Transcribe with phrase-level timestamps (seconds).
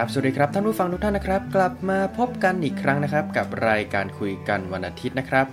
[0.00, 5.46] ครับ สวัสดีครับท่านผู้ฟังทุกท่านนะครับ กลับมาพบกันอีกครั้งนะครับ กับรายการคุยกันวันอาทิตย์นะครับ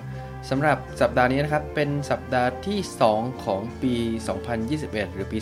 [0.50, 2.80] สำหรับสัปดาห์นี้นะครับเป็นสัปดาห์ที่
[3.12, 3.96] 2 ของปี
[4.55, 5.38] 2021 หรือปี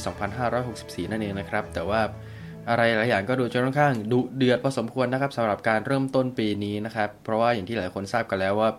[0.54, 2.02] 2564 นั่นเองนะครับ แต่ว่า
[2.70, 8.70] อะไรหลายอย่างก็ดูจะค่อนข้างดุเดือดพอสมควรนะครับสำหรับการเริ่มต้นปีนี้นะครับ เพราะว่าอย่างที่หลายคนทราบกันแล้วว่า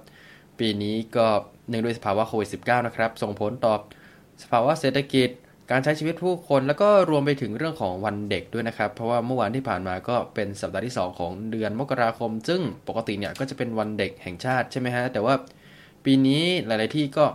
[0.59, 1.27] ปีนี้ก็
[1.69, 3.75] เนื่องด้วยสภาวะโควิด -19 นะครับส่งผลต่อ
[4.43, 5.31] สภาวะเศรษฐกิจ
[5.71, 15.35] การใช้ชีวิตผู้คนแล้วก็รวมไปถึงเรื่องของวันเด็กด้วยนะครับ เพราะว่าเมื่อวานที่ผ่านมาก็เป็นสัปดาห์ที่ 2 ของเดือนมกราคม ซึ่งปกติเนี่ยก็จะเป็นวันเด็กแห่งชาติใช่ไหมฮะแต่ว่า
[16.05, 17.27] ปีนี้หลาย ๆ ที่ก็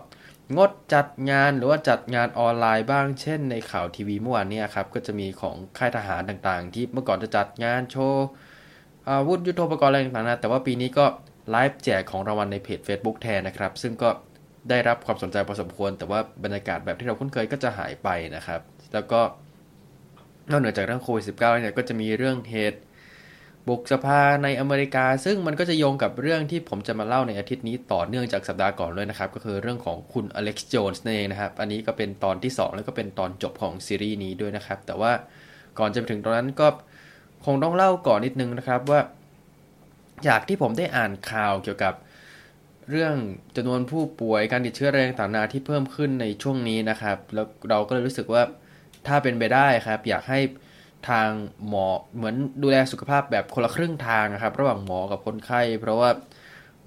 [0.58, 8.26] งดจัดงานหรือว่าจัดงานออนไลน์บ้างเช่นในข่าวทีวีเมื่อวานนี้ครับก็จะมีของค่ายทหารต่างๆ ที่เมื่อก่อนจะจัดงานโชว์
[9.10, 11.06] อาวุธยุทโธปกรณ์อะไรต่างๆนะแต่ว่าปีนี้ก็
[11.52, 14.10] ไลฟ์แจกของรางวัลในเพจ Facebook แทนนะครับ ซึ่งก็
[14.70, 18.62] ได้รับความสนใจพอสมควร แต่ว่าบรรยากาศแบบที่เราคุ้นเคยก็จะหายไปนะครับ
[18.94, 19.22] แล้วก็
[20.50, 22.80] นอกเหนือจากเรื่องโควิด -19 เนี่ยก็จะมีเรื่องเหตุ
[23.68, 35.12] บุกสภาในอเมริกา ซึ่งมันก็จะโยงกับเรื่องที่ผมจะมาเล่าในอาทิตย์นี้ต่อเนื่องจากสัปดาห์ก่อนเลยนะครับ ก็คือเรื่องของคุณอเล็กซ์โจนส์นั่นเองนะครับ อันนี้ก็เป็นตอนที่ 2 แล้วก็เป็นตอนจบของซีรีส์นี้ด้วยนะครับ แต่ว่า
[35.80, 36.68] ก่อนจะไปถึงตรงนั้นก็
[37.46, 39.02] คงต้องเล่าก่อนนิดนึงนะครับว่า
[40.28, 41.94] จากที่ผมได้อ่านข่าวเกี่ยวกับ
[42.90, 43.16] เรื่อง
[43.56, 48.44] จำนวนผู้ป่วยการติดเชื้อแรงต่างๆที่เพิ่มขึ้นในช่วงนี้นะครับ แล้วเราก็เลยรู้สึกว่า
[49.08, 50.40] ถ้าเป็นไปได้ครับ อยากให้
[51.10, 51.30] ทาง
[51.68, 56.10] หมอเหมือนดูแลสุขภาพแบบคนละครึ่งทางนะครับ ระหว่างหมอกับคนไข้ เพราะว่า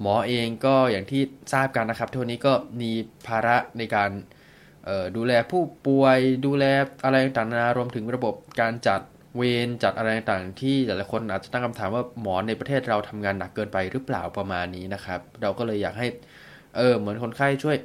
[0.01, 2.93] หมอเองก็อย่างที่ทราบกันนะครับทุกนี้ก็มี
[3.27, 4.11] ภาระในการ
[5.17, 6.65] ดูแลผู้ป่วย ดูแล
[7.05, 9.01] อะไรต่างๆรวมถึงระบบการจัด
[9.37, 16.07] เวรจัดอะไรต่างๆที่แต่ละคนอาจจะตั้งคำถามว่าหมอในประเทศเราทำงานหนักเกินไปหรือเปล่าประมาณนี้นะครับ เราก็เลยอยากให้
[16.77, 17.77] เออเหมือนคนไข้ช่วย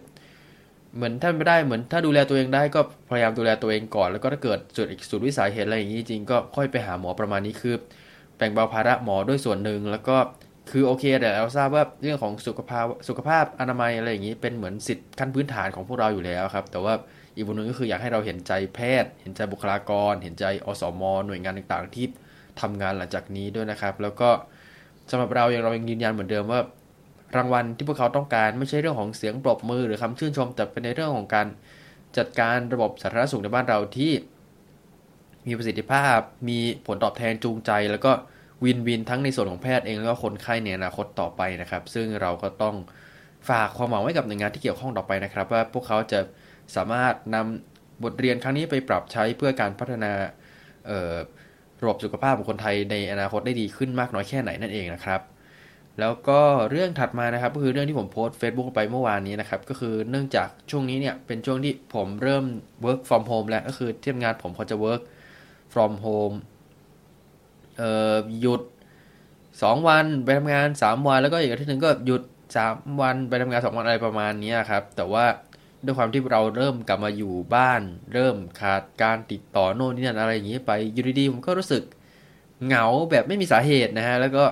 [0.96, 7.76] เหมือนท่านไม่ได้เหมือนถ้าดูแลตัวเองได้ก็พยายามดูแลตัวเองก่อน แล้วก็ถ้าเกิดจุดอีกสุดวิสัยเหตุอะไรอย่างนี้จริงก็ค่อยไปหาหมอประมาณนี้คือ
[8.38, 10.18] แบ่งเบาภาระหมอด้วยส่วนหนึ่งแล้วก็
[10.72, 16.94] คือโอเคแต่เราทราบว่าเรื่องของสุขภาพสุขภาพอนามัยอะไรอย่างนี้เป็นเหมือนสิทธิ์ขั้นพื้นฐานของพวกเราอยู่แล้วครับ แต่ว่า
[17.38, 22.06] อีกบุญนึงก็คืออยากให้เราเห็นใจแพทย์ เห็นใจบุคลากร เห็นใจอสมหน่วยงานต่างๆ ที่
[22.62, 24.30] ทำงานหลังจากนี้ด้วยนะครับ แล้วก็
[25.10, 26.62] สำหรับเรายังเรายังยืนยันเหมือนเดิมว่า
[27.36, 31.48] รางวัลที่พวกเขาต้องการไม่ใช่เรื่องของเสียงปรบมือหรือคำชื่นชม แต่เป็นในเรื่องของการ
[32.18, 34.12] จัดการระบบสาธารณสุขในบ้านเราที่
[35.48, 36.18] มีประสิทธิภาพ
[36.50, 38.12] มีผลตอบแทนจูงใจ แล้วก็
[38.64, 42.76] วินวินทั้งในส่วนของแพทย์เองแล้วก็คนไข้ในอนาคตต่อไปนะครับ ซึ่งเราก็ต้อง
[43.50, 46.20] ฝากความหวังไว้กับหน่วยงานที่เกี่ยวข้องต่อไปนะครับ ว่าพวกเขาจะ
[46.76, 50.12] สามารถนำบทเรียนครั้งนี้ไปปรับใช้เพื่อการพัฒนา
[51.82, 55.22] ระบบสุขภาพของคนไทยในอนาคตได้ดีขึ้นมากน้อยแค่ไหนนั่นเองนะครับ
[56.00, 56.42] แล้วก็
[56.72, 62.46] เรื่องถัดมานะครับก็คือเรื่องที่ผมโพสต์ Facebook ไปเมื่อวานนี้นะครับ ก็คือเนื่องจากช่วงนี้เนี่ยเป็นช่วงที่ผมเริ่ม
[62.86, 65.02] work from home แล้วก็คือที่ทำงานผมเขาจะ work
[65.74, 66.36] from home
[67.78, 68.62] เอ่อหยุด
[69.28, 72.22] 2 วันไปทำงาน 3 วันแล้วก็อีกอาทิตย์หนึ่งก็หยุด
[72.62, 75.26] 3 วันไปทำงาน 2 วันอะไรประมาณนี้ครับแต่ว่า
[75.86, 77.82] ด้วยความที่เราเริ่มกลับมาอยู่บ้าน
[78.14, 81.84] เริ่มขาดการติดต่อโน่นนี่นั่นอะไรอย่างนี้ไปอยู่ดีๆผมก็รู้สึก
[82.66, 84.46] เหงาแบบไม่มีสาเหตุนะฮะแล้วก็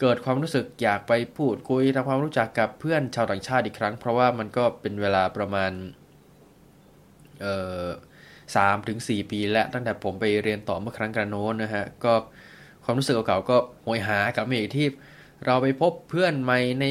[0.00, 5.72] เกิดความรู้สึกอยากไปพูดคุยทำความรู้จักกับเพื่อนชาวต่างชาติอีกครั้ง เพราะว่ามันก็เป็นเวลาประมาณ
[7.40, 7.86] เอ่อ
[8.56, 12.12] สามถึงสี่ปี แล้วตั้งแต่ผมไปเรียนต่อเมื่อครั้งกระโน้นนะฮะก็
[12.84, 14.86] ความรู้สึกเก่าๆก็โหยหากับเมกที่
[15.46, 16.86] เราไปพบเพื่อนใหม่ใน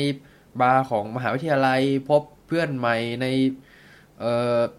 [0.61, 3.27] บาร์ของมหาวิทยาลัยพบเพื่อนใหม่ใน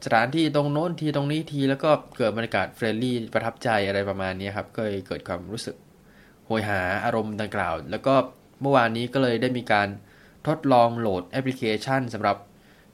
[0.04, 5.76] สถานที่ตรงโน้นทีตรงนี้ทีแล้วก็เกิดบรรยากาศ friendly ประทับใจอะไรประมาณนี้ครับก็เลยเกิดความรู้สึก
[6.46, 8.14] โหยหาอารมณ์ดังกล่าว แล้วก็
[8.60, 9.88] เมื่อวานนี้ก็เลยได้มีการ
[10.46, 12.36] ทดลองโหลดแอปพลิเคชันสำหรับ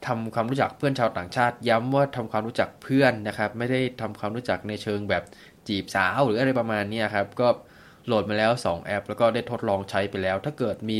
[0.06, 5.23] ทำความรู้จักเพื่อนชาวต่างชาติ ย้ำว่าทำความรู้จักเพื่อนนะครับ ไม่ได้ทำความรู้จักในเชิงแบบ
[5.69, 7.49] จีบสาวหรืออะไรประมาณนี้ครับก็
[8.06, 10.99] โหลดมาแล้ว 2 แอป แล้วก็ได้ทดลองใช้ไปแล้ว ถ้าเกิดมี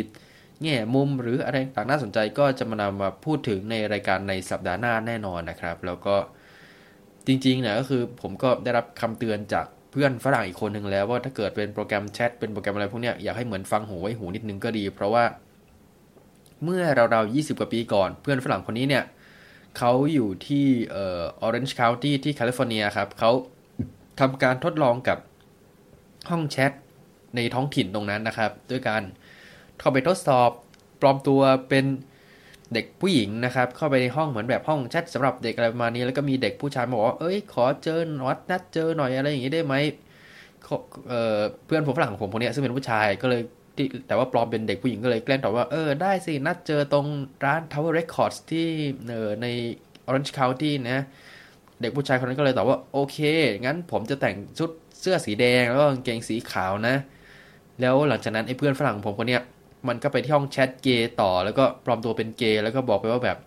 [0.63, 6.17] แง่มุมหรืออะไรต่างน่าสนใจก็จะมานำมาพูดถึงในรายการในสัปดาห์หน้าแน่นอนนะครับ แล้วก็
[7.27, 15.25] จริงๆนะก็คือผมก็ได้รับคำเตือนจากเพื่อนฝรั่งอีกคนหนึ่งแล้วว่าถ้าเกิดเป็นโปรแกรมแชทเป็นโปรแกรมอะไรพวกนี้อยากให้เหมือนฟังหูไว้หูนิดนึงก็ดี เพราะว่า
[16.65, 19.05] เมื่อเราๆ20 กว่าปีก่อน เพื่อนฝรั่งคนนี้เนี่ย
[19.79, 23.31] เขาอยู่ที่เอ่อ Orange County ที่แคลิฟอร์เนียครับเขา
[24.21, 25.19] ทำการทดลองกับ
[26.31, 26.73] ห้องแชท
[27.35, 30.51] ในท้องถิ่นตรงนั้นนะครับ ด้วยการเเข้าไปทดสอบ
[31.01, 31.85] ปลอมตัวเป็น
[32.73, 39.75] เด็กผู้หญิงนะครับ เข้าไปในห้องเหมือนแบบห้องแชทสำหรับเด็กอะไรประมาณนี้ แล้วก็มีเด็กผู้ชายบอกว่า เอ้ย ขอเจอนัดนัดเจอหน่อยอะไรอย่างนี้ได้ไหม
[41.09, 43.43] เเพื่อนผมฝรั่งของผมคนนี้ซึ่งเป็นผู้ชายก็เลย
[44.09, 47.07] แต่ว่าปลอมเป็นเด็กผู้หญิงก็เลยแกล้งตอบว่า เออ ได้สิ นัดเจอตรง
[47.45, 48.69] ร้าน Tower Records ที่
[49.09, 49.47] เออใน
[50.09, 51.05] Orange County นะ
[51.81, 53.19] เด็กผู้ชายคนนั้นก็เลยตอบว่า โอเค
[53.67, 54.71] งั้นผมจะแต่งชุด
[55.01, 56.97] เสื้อสีแดงแล้วก็กางเกงสีขาวนะ
[57.81, 59.43] แล้วหลังจากนั้นไอ้เพื่อนฝรั่งผมคนเนี้ย
[59.89, 63.39] มันก็ไปที่ห้องแชทเกย์ต่อ แล้วก็ปลอมตัวเป็นเกย์แล้วก็บอกไปว่าแบบ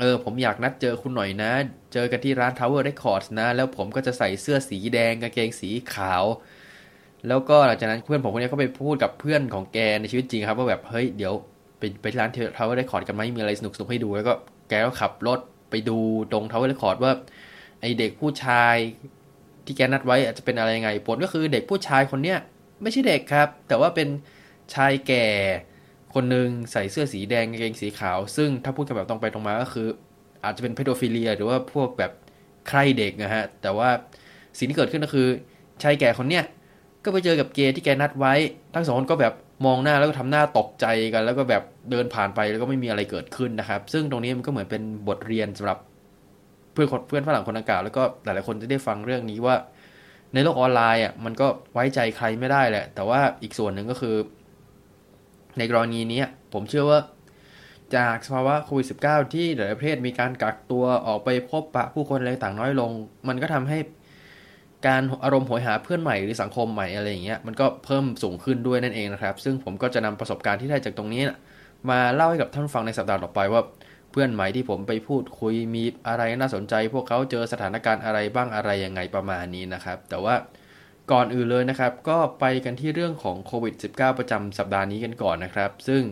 [0.00, 1.52] เออ ผมอยากนัดเจอคุณหน่อยนะ
[1.92, 6.24] เจอกันที่ร้าน Tower Records นะ แล้วผมก็จะใส่เสื้อสีแดงกางเกงสีขาว
[7.28, 11.32] แล้วก็หลังจากนั้นเพื่อนผมคนนี้ก็ไปพูดกับเพื่อนของแกในชีวิตจริงครับว่าแบบเฮ้ยเดี๋ยว
[11.78, 14.34] ไปไปที่ร้าน Tower Records กันไหมมีอะไรสนุกๆให้ดูแล้วก็
[14.68, 15.40] แกก็ขับรถ
[15.70, 15.98] ไปดู
[16.32, 17.12] ตรง Tower Records ว่า
[17.80, 18.76] ไอเด็กผู้ชาย
[19.64, 22.38] ที่แกนัดไว้อาจจะเป็นอะไรยังไงผลก็คือเด็กผู้ชายคนเนี้ย
[22.82, 24.08] ไม่ใช่เด็กครับ แต่ว่าเป็น
[24.74, 25.26] ชายแก่
[26.14, 29.88] คนหนึ่งใส่เสื้อสีแดงกางเกงสีขาว ซึ่งถ้าพูดกันแบบตรงไปตรงมาก็คือ
[30.44, 32.12] อาจจะเป็นเพโดฟิเลีย หรือว่าพวกแบบ
[32.68, 33.88] ใครเด็กนะฮะ แต่ว่า
[34.58, 35.28] สิ่งที่เกิดขึ้นก็คือ
[35.82, 36.44] ชายแก่คนเนี้ย
[37.04, 38.34] ก็ไปเจอกับเกย์ที่แกนัดไว้
[38.74, 39.34] ทั้งสองคนก็แบบ
[39.66, 45.78] มองหน้าแล้วก็ทำหน้าตกใจกัน แล้วก็แบบเดินผ่านไปแล้วก็ไม่มีอะไรเกิดขึ้นนะครับ ซึ่งตรงนี้มันก็เหมือนเป็นบทเรียนสำหรับ
[46.72, 49.56] เพื่อนเพื่อนฝรั่งคนดังกล่าวแล้วก็หลายๆคนจะได้ฟังเรื่องนี้ว่า
[50.34, 54.14] ในโลกออนไลน์อะมันก็ไว้ใจใครไม่ได้แหละ แต่ว่าอีกส่วนหนึ่งก็คือ
[55.58, 56.22] ในกรณีนี้
[56.52, 57.00] ผมเชื่อว่า
[57.96, 62.90] จากสภาวะโควิด -19 ที่หลายประเทศมีการกักตัวออกไปพบปะผู้คนอะไรต่างน้อยลง
[63.28, 63.78] มันก็ทำให้
[64.86, 71.38] การอารมณ์โหยหาเพื่อนใหม่หรือสังคมใหม่อะไรอย่างเงี้ยมันก็เพิ่มสูงขึ้นด้วยนั่นเองนะครับ ซึ่งผมก็จะนำประสบการณ์ที่ได้จากตรงนี้นะ
[71.90, 73.62] มาเล่าให้กับท่านฟังในสัปดาห์ต่อไปว่า
[74.10, 80.34] เพื่อนใหม่ที่ผมไปพูดคุยมีอะไรน่าสนใจ พวกเขาเจอสถานการณ์อะไรบ้างอะไรยังไงประมาณนี้นะครับ แต่ว่า
[81.12, 86.02] ก่อนอื่นเลยนะครับ ก็ไปกันที่เรื่องของโควิด -19 ประจำสัปดาห์นี้กันก่อนนะครับ ซึ่ง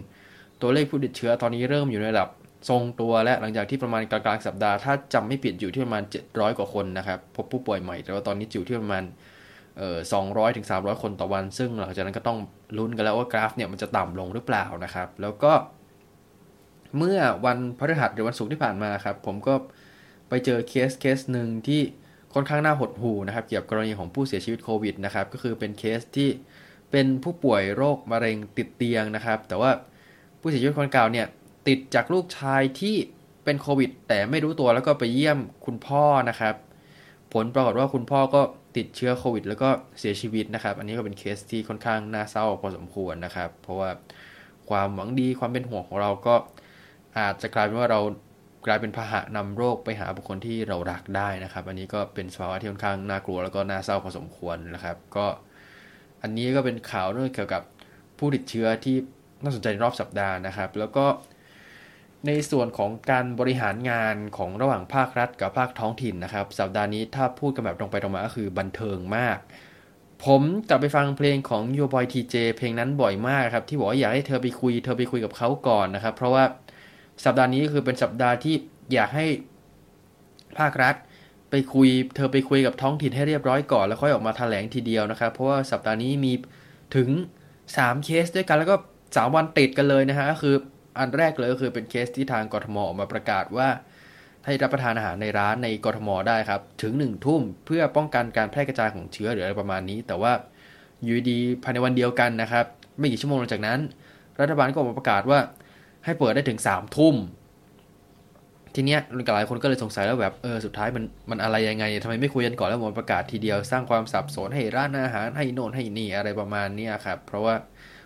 [0.60, 2.28] ตัวเลขผู้ติดเชื้อตอนนี้เริ่มอยู่ในระดับ
[2.68, 9.04] ทรงตัวและหลังจากที่ประมาณกลางๆสัปดาห์ถ้าจำไม่ผิดอยู่ที่ประมาณ 700 กว่าคนนะครับ พบผู้ป่วยใหม่ แต่ว่าตอนนี้อยู่ที่ประมาณ
[9.78, 9.98] เอ่อ
[10.28, 12.38] 200ถึง300คนต่อวัน ซึ่งหลังจากนั้นก็ต้อง
[12.76, 15.52] ลุ้นกันแล้วว่ากราฟเนี่ยมันจะต่ำลงหรือเปล่านะครับ แล้วก็
[16.98, 19.54] เมื่อวันพฤหัสหรือวันศุกร์ที่ผ่านมาครับ ผมก็
[20.28, 21.80] ไปเจอเคสเคสหนึ่งที่
[22.34, 26.28] ค่อนข้างน่าหดหู่นะครับ เกี่ยวกับกรณีของผู้เสียชีวิตโควิดนะครับ ก็คือเป็นเคสที่
[26.90, 29.70] เป็นผู้ป่วยโรคมะเร็งติดเตียงนะครับ แต่ว่า
[30.40, 31.26] ผู้เสียชีวิตคนเก่าเนี่ย
[31.68, 32.96] ติดจากลูกชายที่
[33.44, 36.54] เป็นโควิด แต่ไม่รู้ตัวแล้วก็ไปเยี่ยมคุณพ่อนะครับ
[37.32, 38.42] ผลปรากฏว่าคุณพ่อก็
[38.76, 39.68] ติดเชื้อโควิด แล้วก็
[39.98, 43.90] เสียชีวิตนะครับ อันนี้ก็เป็นเคสที่ค่อนข้างน่าเศร้าพอสมควรนะครับ เพราะว่า
[44.70, 46.34] ความหวังดีความเป็นห่วงของเราก็
[47.18, 48.00] อาจจะกลายเป็นว่าเรา
[48.66, 55.26] กลายเป็นพาหะนำโรคไปหาบุคคลที่เรารักได้นะครับ อันนี้ก็เป็นสภาวะที่ค่อนข้างน่ากลัวแล้วก็น่าเศร้าพอสมควรนะครับ ก็
[56.22, 57.62] อันนี้ก็เป็นข่าวเรื่องเกี่ยวกับ
[58.18, 58.96] ผู้ติดเชื้อที่
[59.42, 61.06] น่าสนใจรอบสัปดาห์นะครับ แล้วก็
[62.26, 69.38] ในส่วนของการบริหารงานของระหว่างภาครัฐกับภาคท้องถิ่นนะครับ สัปดาห์นี้ถ้าพูดกันแบบตรงไปตรงมาก็คือบันเทิงมาก
[70.24, 76.44] ผมกลับไปฟังเพลงของโยบอยทีเจเพลงนั้นบ่อยมากครับที่บอกว่าอยากให้เธอไปคุย เธอไปคุยกับเขาก่อนนะครับ เพราะว่า
[77.24, 78.54] สัปดาห์นี้คือเป็นสัปดาห์ที่
[78.92, 79.26] อยากให้
[80.58, 80.94] ภาครัฐ
[81.50, 86.32] ไปคุยเธอไปคุยกับท้องถิ่นให้เรียบร้อยก่อนแล้วค่อยออกมาแถลงทีเดียวนะครับ เพราะว่าสัปดาห์นี้มี
[86.96, 87.08] ถึง
[87.56, 90.56] 3 เคสด้วยกันแล้วก็ 3 วันติดกันเลยนะฮะก็คือ
[90.98, 93.68] อันแรกเลยก็คือเป็นเคสที่ทางกทมออกมาประกาศว่า
[94.44, 100.32] ให้รับประทานอาหารในร้านในกทมได้ครับ ถึง1นึ่ทุ่มเพื่อป้องกันการแพร่กระจายของเชื้อหรืออะไรประมาณนี้ แต่ว่า
[101.02, 102.64] อยู่ดีภายในวันเดียวกันนะครับ
[102.98, 103.78] ไม่กี่ชั่วโมงหลังจากนั้น
[104.40, 105.38] รัฐบาลก็ออกมาประกาศว่า
[106.06, 107.14] ให้เปิดได้ถึงสามทุ่ม
[108.74, 109.00] ทีเนี้ย
[109.34, 117.54] หลายคนก็เลยสงสัยแล้วแบบเออสุดท้ายมันมันอะไรยังไงทำไมไม่คุยกันก่อนแล้วมันประกาศทีเดียวสร้างความสับสนให้ร้านอาหารให้โน่นให้นี่อะไรประมาณนี้ครับเพราะว่า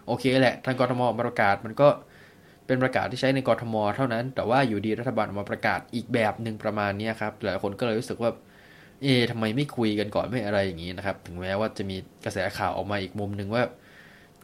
[0.07, 1.88] โอเคแหละทางกรทมประกาศมันก็
[2.66, 8.30] เป็นประกาศที่ใช้ในกรทม เท่านั้น แต่ว่าอยู่ดีรัฐบาลออกมาประกาศอีกแบบหนึ่งประมาณนี้ครับหลายคนก็เลยรู้สึกว่า
[9.02, 13.62] เอ๊ทำไมไม่คุยกันก่อนไม่อะไรอย่างนี้นะครับถึงแม้ว่าจะมีกระแสข่าวออกมาอีกมุมหนึ่งว่า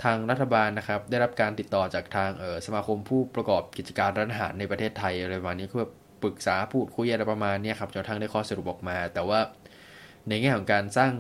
[0.05, 5.85] ทางรัฐบาลนะครับ ได้รับการติดต่อจากทางเออสมาคมผู้ประกอบกิจการร้านอาหารในประเทศไทยอะไรประมาณนี้เพื่อ
[6.23, 9.41] ปรึกษาพูดคุยอะไรประมาณนี้ครับจนทางได้ข้อสรุปออกมา แต่ว่า
[10.29, 11.13] ในแง่ของการสร้าง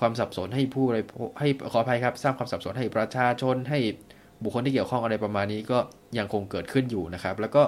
[0.00, 0.98] ความสับสนให้ผู้อะไร
[1.40, 3.78] ให้ขออภัยครับ สร้างความสับสนให้ประชาชนให้
[4.42, 5.78] บุคคลที่เกี่ยวข้องอะไรประมาณนี้ก็
[6.18, 7.62] ยังคงเกิดขึ้นอยู่นะครับ แล้วก็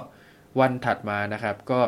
[0.59, 1.79] วันถัดมานะครับก็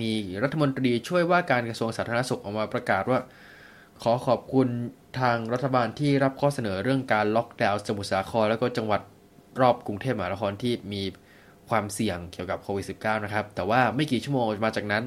[0.00, 0.10] มี
[0.42, 3.18] รัฐมนตรีช่วยว่าการกระทรวงสาธารณสุขออกมาประกาศว่า
[4.02, 4.68] ขอขอบคุณ
[5.18, 9.00] ทางรัฐบาลที่รับข้อเสนอเรื่องการล็อกดาวน์สมุทรสาคร แล้วก็จังหวัด
[9.60, 11.02] รอบกรุงเทพมหานครที่มี
[11.68, 15.04] ความเสี่ยงเกี่ยวกับโควิด -19 นะครับ แต่ว่าไม่กี่ชั่วโมงมาจากนั้น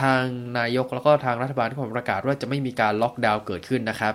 [0.00, 0.22] ทาง
[0.58, 4.14] นายกแล้วก็ทางรัฐบาลที่ผมประกาศว่าจะไม่มีการล็อกดาวน์เกิดขึ้นนะครับ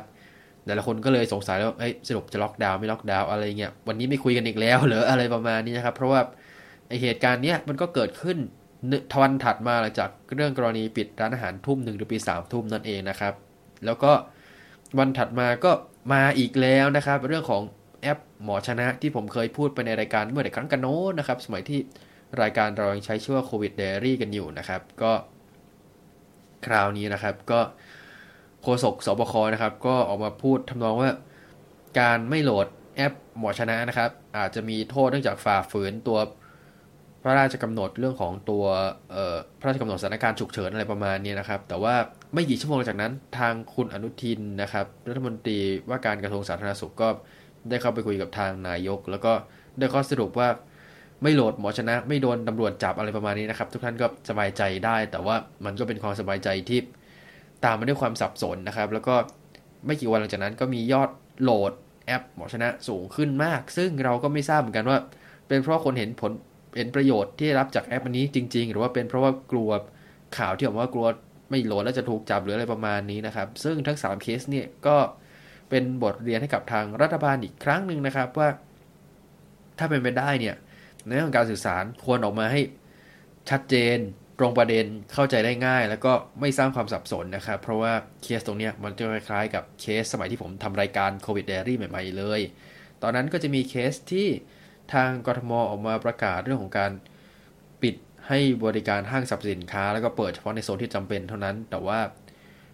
[0.66, 6.22] แต่ละคนก็เลยสงสัยแล้วเอ้ยสรุปจะล็อกดาวน์ไม่ล็อกดาวน์อะไรเงี้ยวันนี้ไม่คุยกันอีกแล้วหรืออะไรประมาณนี้นะครับ เพราะว่า
[6.88, 8.38] ไอเหตุการณ์เนี้ยมันก็เกิดขึ้น
[9.12, 13.34] ทวันถัดมาหลังจากเรื่องกรณีปิดร้านอาหารทุ่มหนึ่งหรือปีสามทุ่มนั่นเองนะครับ
[13.86, 14.12] แล้วก็
[15.00, 15.72] วันถัดมาก็
[16.14, 17.64] มาอีกแล้วนะครับ เรื่องของ
[18.02, 21.80] แอปหมอชนะที่ผมเคยพูดไปในรายการเมื่อหลายครั้งกันโน้นนะครับ สมัยที่
[22.42, 25.12] รายการเรายังใช้ชื่อว่าโควิดเดรี่กันอยู่นะครับ ก็
[26.66, 27.60] คราวนี้นะครับก็
[28.62, 31.12] โฆษกสบคนะครับ ก็ออกมาพูดทำนองว่า
[32.00, 36.18] การไม่โหลดแอปหมอชนะนะครับ อาจจะมีโทษเนื่องจากฝ่าฝืนตัว
[37.22, 38.66] พระราชกำหนดเรื่องของตัว
[39.60, 41.96] พระราชกำหนดสถานการณ์ฉุกเฉินอะไรประมาณนี้นะครับ แต่ว่า
[42.34, 45.60] ไม่กี่ชั่วโมงจากนั้นทางคุณอนุทินนะครับ รัฐมนตรี
[45.90, 47.08] ว่าการกระทรวงสาธารณสุขก็
[47.70, 49.34] ได้เข้าไปคุยกับทางนายก แล้วก็
[49.80, 50.50] ได้ข้อสรุปว่า
[51.24, 55.36] ไม่โหลดหมอชนะ ไม่โดนตำรวจจับอะไรประมาณนี้นะครับ ทุกท่านก็สบายใจได้ แต่ว่า
[55.66, 56.80] มันก็เป็นความสบายใจที่
[57.66, 59.16] ตามมาด้วยความสับสนนะครับ แล้วก็
[59.86, 61.10] ไม่กี่วันหลังจากนั้นก็มียอด
[61.42, 61.72] โหลด
[62.06, 64.98] แอปหมอชนะสูงขึ้นมาก ซึ่งเราก็ไม่ทราบเหมือนกันว่า
[65.48, 66.32] เป็นเพราะคนเห็นผล
[66.74, 69.70] เป็นประโยชน์ที่รับจากแอปอันี้จริง ๆ หรือว่าเป็นเพราะว่ากลัว
[70.38, 71.08] ข่าวที่บอกว่ากลัว
[71.52, 74.98] ไม่โหลดแล้วจะถูกจับหรืออะไรประมาณนี้นะครับ ซึ่งทั้ง 3 เคสเนี่ยก็
[75.70, 78.50] เป็นบทเรียนให้กับทางรัฐบาลอีกครั้งหนึ่งนะครับว่า
[79.78, 80.56] ถ้าเป็นไปได้เนี่ย
[81.06, 82.62] ในเรื่องการสื่อสารควรออกมาให้
[83.50, 83.98] ชัดเจน
[84.40, 87.94] ตรงประเด็นเข้าใจได้ง่าย แล้วก็ไม่สร้างความสับสนนะครับ เพราะว่า
[88.24, 92.42] เคสตรงนี้มันจะคล้ายๆกับเคสสมัยที่ผมทำรายการโควิด Daily ใหม่ๆเลย
[93.02, 94.28] ตอนนั้นก็จะมีเคสที่
[94.94, 96.92] ทางกทมออกมาประกาศเรื่องของการ
[98.32, 102.00] ให้บริการห้างสรรพสินค้า แล้วก็เปิดเฉพาะในโซนที่จำเป็นเท่านั้น แต่ว่า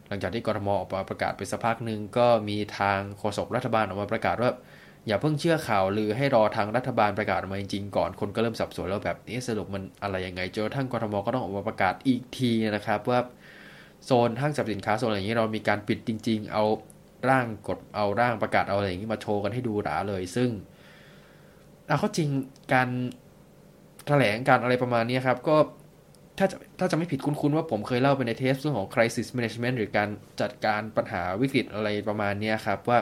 [0.08, 4.52] หลังจากที่กรทมออกมาประกาศไปสักพักหนึ่งก็มีทางโฆษกรัฐบาลออกมาประกาศว่า
[5.08, 13.20] อย่าเพิ่งเชื่อข่าวหรือให้รอทางรัฐบาลประกาศออกมาจริงๆก่อนคนก็เริ่มสับสนแล้วแบบนี้สรุปมันอะไรยังไงจนทั้งกรทมก็ต้องออกมาประกาศอีกทีนะครับว่า
[14.06, 16.66] โซนห้างสรรพสินค้าโซนอะไรอย่างนี้เรามีการปิดจริง ๆ เอา
[17.30, 20.50] ร่างกดเอาร่างประกาศเอาอะไรอย่างนี้มาโชว์กันให้ดูหราเลย ซึ่ง
[21.88, 22.30] เอาเข้าจริง
[22.74, 22.90] การ
[24.08, 25.58] แถลงการอะไรประมาณนี้ครับ ก็
[26.38, 30.10] ถ้าจะถ้าจะไม่ผิดคุ้นๆว่าผมเคยเล่าไปในเทปเรื่องของ crisis management หรือการ
[30.42, 33.00] จัดการปัญหาวิกฤตอะไรประมาณนี้ครับ ว่า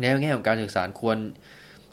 [0.00, 1.18] แนวแง่ของการสื่อสารควร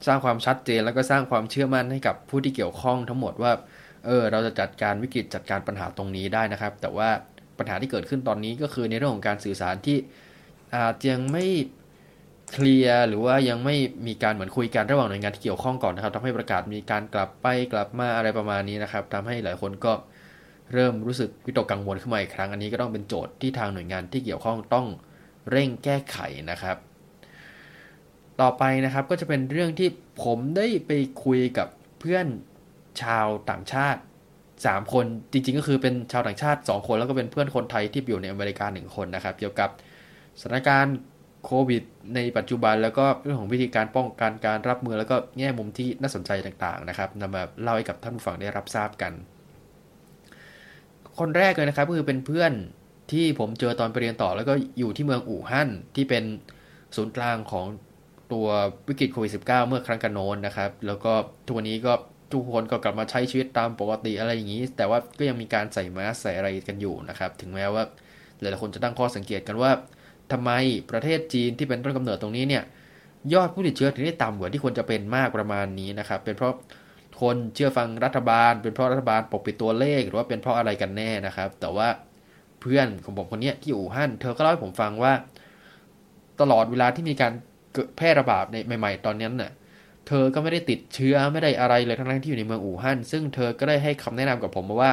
[0.07, 3.51] สร้างความชัดเจนแล้วก็สร้างความเชื่อมั่นให้กับผู้ที่เกี่ยวข้องทั้งหมดว่า
[4.05, 7.09] เออเราจะจัดการวิกฤตจัดการปัญหาตรงนี้ได้นะครับ แต่ว่า
[7.57, 9.97] ปัญหาที่เกิดขึ้นตอนนี้ก็คือในเรื่องของการสื่อสารที่
[10.75, 11.45] อาจยังไม่
[12.51, 13.75] เคลียร์หรือว่ายังไม่
[14.08, 19.94] มีการเหมือนคุยกันระหว่างหน่วยงานที่เกี่ยวข้องก่อนนะครับทำให้ประกาศมีการกลับไปกลับมาอะไรประมาณนี้นะครับทำให้หลายคนก็
[20.74, 24.88] เริ่มรู้สึกวิตกกังวลขึ้นมาอีกครั้ง อันนี้ก็ต้องเป็นโจทย์ที่ทางหน่วยงานที่เกี่ยวข้องต้อง
[25.51, 26.18] เร่งแก้ไข
[26.51, 26.77] นะครับ
[28.42, 29.89] ต่อไปนะครับก็จะเป็นเรื่องที่
[30.24, 30.92] ผมได้ไป
[31.24, 31.68] คุยกับ
[32.00, 32.27] เพื่อน
[33.01, 34.01] ชาวต่างชาติ
[34.46, 39.70] 3 คนจริงๆ ก็คือเป็นชาวต่างชาติ 2 คน แล้วก็เป็นเพื่อนคนไทยที่อยู่ในอเมริกา1คนนะครับ เกี่ยวกับ
[40.42, 40.98] สถานการณ์
[41.48, 41.84] โควิด
[42.16, 49.13] ในปัจจุบันแล้วก็เรื่องของวิธีการป้องกันการรับมือแล้วก็แง่มุมที่น่าสนใจต่างๆนะครับนำมาเล่าให้กับท่านผู้ฟังได้รับทราบกัน
[51.20, 52.51] คนแรกเลยนะครับก็คือเป็นเพื่อน
[53.12, 56.24] ที่ผมเจอตอนไปเรียนต่อแล้วก็อยู่ที่เมืองอู่ฮั่นที่เป็น
[56.96, 57.66] ศูนย์กลางของ
[58.34, 58.48] ตัว
[58.88, 61.13] วิกฤตโควิด -19 เมื่อครั้งกันโน้นนะครับ แล้วก็
[61.46, 61.94] ทุกวันนี้ก็
[62.32, 67.84] ทุกคนก็กลับมาใช้ชีวิตตามปกติอะไรอย่างนี้ แต่ว่าก็ยังมีการใส่มาสใส่อะไรกันอยู่นะครับ ถึงแม้ว่า
[68.39, 69.72] หลายๆคนจะตั้งข้อสังเกตกันว่า
[70.31, 70.51] ทำไม
[70.91, 72.63] ประเทศจีนที่เป็นต้นกำเนิดตรงนี้เนี่ย
[73.34, 76.53] ยอดผู้ติดเชื้อถึงได้ต่ำกว่าที่ควรจะเป็นมากประมาณนี้นะครับ เป็นเพราะ
[77.22, 81.88] คนเชื่อฟังรัฐบาล เป็นเพราะรัฐบาลปกปิดตัวเลข หรือว่าเป็นเพราะอะไรกันแน่นะครับ แต่ว่า
[82.62, 85.13] เพื่อนของผมคนนี้ที่อู่ฮั่นเธอก็เล่าให้ผมฟังว่า
[86.41, 87.31] ตลอดเวลาที่มีการ
[87.98, 89.51] แพร่ระบาดในใหม่ ๆ ตอนนั้นน่ะ
[90.07, 94.91] เธอก็ไม่ได้ติดเชื้อไม่ได้อะไรเลยทั้งที่อยู่ในเมืองอู่ฮั่นซึ่งเธอก็ได้ให้คำแนะนำกับผมมาว่า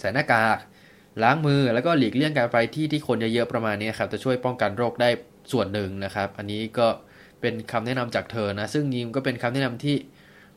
[0.00, 0.58] ใส่หน้ากาก
[1.22, 5.10] ล้างมือแล้วก็หลีกเลี่ยงการไปที่ที่คนเยอะๆประมาณนี้ครับจะช่วยป้องกันโรคได้
[5.52, 6.86] ส่วนหนึ่งนะครับ อันนี้ก็
[7.40, 9.96] เป็นคำแนะนำจากเธอนะซึ่งยิมก็เป็นคำแนะนำที่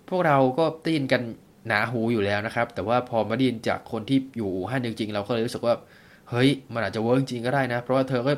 [0.09, 1.21] พวกเราก็ได้ยินกัน
[1.67, 5.75] หนาหูอยู่แล้วนะครับ แต่ว่าพอมาได้ยินจากคนที่อยู่อู่ฮั่นจริงๆ เราก็เลยรู้สึกว่า
[6.29, 8.33] เฮ้ยมันอาจจะเวิร์กจริงก็ได้นะ เพราะว่าเธอก็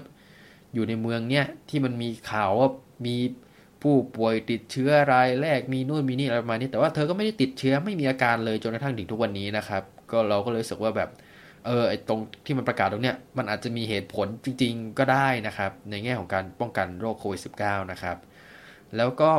[0.74, 2.70] อยู่ในเมืองเนี้ยที่มันมีข่าวว่า
[3.06, 3.16] มี
[3.82, 11.10] ผู้ป่วยติดเชื้อรายแรกมีนู่นมีนี่อะไรประมาณนี้แต่ว่าเธอก็ไม่ได้ติดเชื้อไม่มีอาการเลยจนกระทั่งถึงทุกวันนี้นะครับ ก็เราก็เลยรู้สึกว่าแบบ
[11.66, 18.18] เออไอตรงที่มันประกาศตรงเนี้ยมันอาจจะมีเหตุผลจริง ๆ ก็ได้นะครับ ในแง่ของการป้องกันโรคโควิด -19 นะครับ
[18.98, 19.30] แล้วก็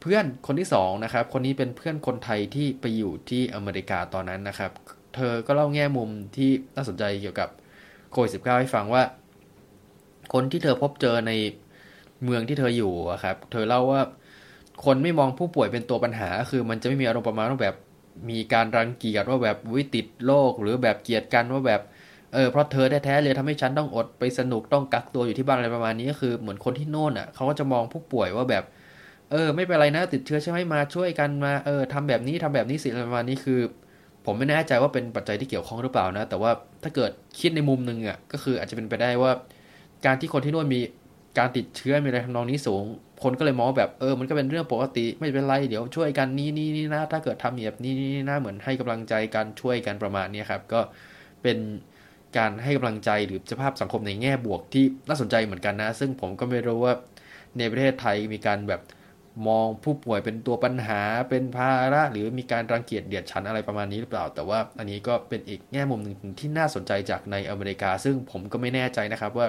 [0.00, 4.70] เพื่อนคนที่2นะครับ คนนี้เป็นเพื่อนคนไทยที่ไปอยู่ที่อเมริกาตอนนั้นนะครับ
[5.14, 7.48] เธอก็เล่าแง่มุมที่น่าสนใจเกี่ยวกับ
[8.12, 9.02] โควิด -19 ให้ฟังว่า
[10.32, 11.32] คนที่เธอพบเจอใน
[12.24, 12.92] เมืองที่เธออยู่
[13.24, 14.02] ครับ เธอเล่าว่า
[14.84, 17.76] คนไม่มองผู้ป่วยเป็นตัวปัญหา คือมันจะไม่มีอารมณ์ประมาณแบบ
[18.30, 21.80] มีการรังเกียจว่าแบบวิติดโลกหรือแบบเกียดกันว่าแบบ
[22.34, 28.64] เออเพราะเธอแท้ๆเลยทำให้ฉันต้องอดไปสนุกต้องกักตัวอยู่ที่บ้านอะไรประมาณนี้ก็คือเหมือนคนที่โน่นอะเขาก็จะมองผู้ป่วยว่าแบบ
[29.30, 33.60] เออ ไม่เป็นไรนะติดเชื้อใช่ไหมมาช่วยกันมาเออทำแบบนี้ทำแบบนี้สิอะไรประมาณนี้คือ
[34.26, 36.50] ผมไม่แน่ใจว่าเป็นปัจจัยที่เกี่ยวข้องหรือเปล่านะ แต่ว่า
[36.82, 39.32] ถ้าเกิดคิดในมุมหนึ่งอะก็คืออาจจะเป็นไปได้ว่า
[40.06, 40.80] การที่คนที่โน่นมี
[41.38, 42.84] การติดเชื้อมีอะไรทำนองนี้สูง
[43.24, 50.80] คนก็เลยมองแบบเออมันก็เป็นเรื่องปกติไม่เป็นไรเดี๋ยวช่วยกันนี่นี่นี่นะถ้าเกิดทำแบบนี้นี่นะเหมือนให้กำลังใจกันช่วยกันประมาณนี้ครับ ก็
[51.42, 51.58] เป็น
[52.36, 56.94] การให้กำลังใจหรือสภาพสังคมในแง่บวกที่น่าสนใจเหมือนกันนะ ซึ่งผมก็ไม่รู้ว่า
[57.58, 58.82] ในประเทศไทยมีการแบบ
[59.48, 61.00] มองผู้ป่วยเป็นตัวปัญหา
[61.30, 69.46] เป็นภาระ หรือมีการรังเกียจเดียดฉันอะไรประมาณนี้หรือเปล่า แต่ว่าอันนี้ก็เป็นอีกแง่มุมหนึ่งที่น่าสนใจจากในอเมริกา ซึ่งผมก็ไม่แน่ใจนะครับว่า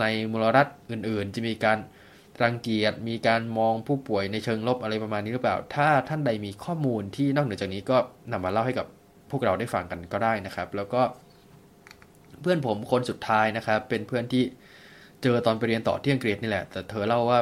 [0.00, 1.78] ในมลรัฐอื่นๆ จะมีการ
[2.42, 7.96] รังเกียจมีการมองผู้ป่วยในเชิงลบอะไรประมาณนี้หรือเปล่า ถ้าท่านใดมีข้อมูลที่นอกเหนือจากนี้ก็
[8.32, 8.86] นำมาเล่าให้กับ
[9.30, 11.02] พวกเราได้ฟังกันก็ได้นะครับ แล้วก็
[12.40, 14.44] เพื่อนผมคนสุดท้ายนะครับ เป็นเพื่อนที่
[15.22, 17.40] เจอตอนไปเรียนต่อที่อังกฤษนี่แหละ แต่เธอเล่าว่า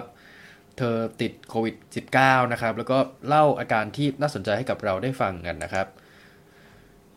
[0.78, 1.74] เธอติดโควิด
[2.14, 2.98] -19 นะครับ แล้วก็
[3.28, 5.86] เล่าอาการที่น่าสนใจให้กับเราได้ฟังกันนะครับ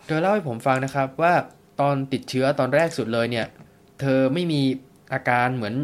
[0.06, 1.34] เธอเล่าให้ผมฟังนะครับว่า
[1.82, 3.48] ตอนติดเชื้อตอนแรกสุดเลยเนี่ย
[4.00, 4.62] เธอไม่มี
[5.14, 5.76] อาการเหมือน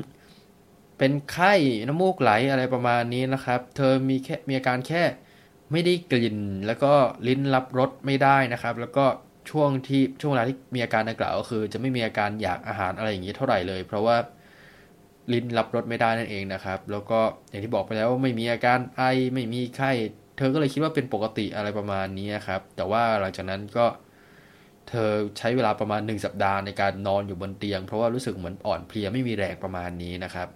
[0.97, 1.53] เป็นไข้
[1.88, 5.03] น้ำมูกไหลอะไรประมาณนี้นะครับ เธอมีแค่มีอาการแค่
[5.71, 6.93] ไม่ได้กลิ่น แล้วก็
[7.27, 9.05] ลิ้นรับรสไม่ได้นะครับ แล้วก็
[9.50, 14.17] ช่วงที่ช่วงเวลาที่มีอาการดังกล่าวก็คือ จะไม่มีอาการอยากอาหารอะไรอย่างนี้เท่าไหร่เลย เพราะว่า
[15.33, 17.19] ลิ้นรับรสไม่ได้นั่นเองนะครับ แล้วก็
[17.50, 19.91] อย่างที่บอกไปแล้วว่าไม่มีอาการไอไม่มีไข้
[20.38, 23.85] เธอก็เลยคิดว่าเป็นปกติอะไรประมาณนี้ครับ แต่ว่าหลังจากนั้นก็
[24.89, 30.47] เธอใช้เวลาประมาณ 1 สัปดาห์ในการนอนอยู่บนเตียง เพราะว่ารู้สึกเหมือนอ่อนเพลียไม่มีแรงประมาณนี้นะครับ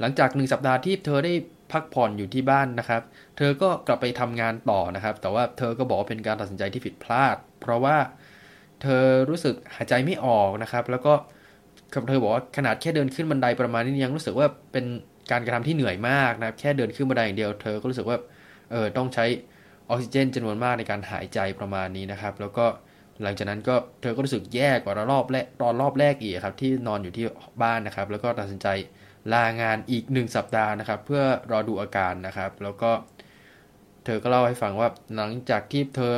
[0.00, 1.32] หลังจาก1สัปดาห์ที่เธอได้
[1.72, 3.02] พักผ่อนอยู่ที่บ้านนะครับ
[3.36, 7.96] เธอก็กลับไปทำงานต่อนะครับ แต่ว่าเธอก็บอกว่าเป็นการตัดสินใจที่ผิดพลาด เพราะว่า
[8.82, 11.14] เธอรู้สึกหายใจไม่ออกนะครับ แล้วก็
[12.08, 14.84] เธอบอกว่าขนาดแค่เดินขึ้นบันไดประมาณนี้ยังรู้สึกว่าเป็น
[15.30, 18.16] การกระทำที่เหนื่อยมากนะครับ แค่เดินขึ้นบันไดอย่างเดียว เธอก็รู้สึกว่า
[18.70, 19.24] เออต้องใช้
[19.88, 22.66] ออกซิเจนจำนวนมากในการหายใจประมาณนี้นะครับ แล้วก็
[23.22, 27.24] หลังจากนั้นก็เธอก็รู้สึกแย่กว่ารอบแรกตอนรอบแรกอีกครับที่นอนอยู่ที่
[27.62, 28.68] บ้านนะครับ แล้วก็ตัดสินใจ
[29.32, 32.90] ลางานอีก 1 สัปดาห์นะครับ เพื่อรอดูอาการนะครับ แล้วก็
[34.04, 36.14] เธอก็เล่าให้ฟังว่าหลังจากที่เธอ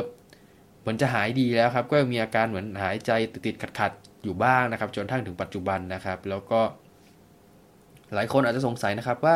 [0.81, 3.11] เหมือนจะหายดีแล้วครับ ก็มีอาการเหมือนหายใจ
[3.47, 6.61] ติดๆขัดๆอยู่บ้างนะครับ จนทั้งถึงปัจจุบันนะครับ แล้วก็
[8.15, 9.35] หลายคนอาจจะสงสัยนะครับว่า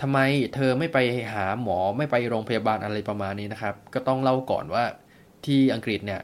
[0.00, 0.18] ทำไม
[0.54, 0.98] เธอไม่ไป
[1.32, 4.84] หาหมอไม่ไปโรงพยาบาลอะไรประมาณนี้นะครับ ก็ต้องเล่าก่อนว่า
[5.46, 6.20] ที่อังกฤษเนี่ย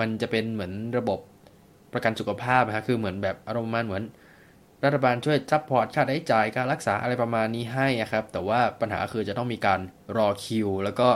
[0.00, 1.18] มันจะเป็นเหมือนระบบ
[1.92, 4.02] ประกันสุขภาพนะครับคือเหมือนแบบอารมณ์มันเหมือน
[4.84, 9.80] รัฐบาลช่วย support ค่าใช้จ่ายการรักษาอะไรประมาณนี้ให้ครับ แต่ว่าปัญหาคือจะต้องมีการ
[10.16, 11.08] รอคิว แล้วก็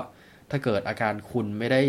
[0.50, 1.83] ถ้าเกิดอาการคุณไม่ได้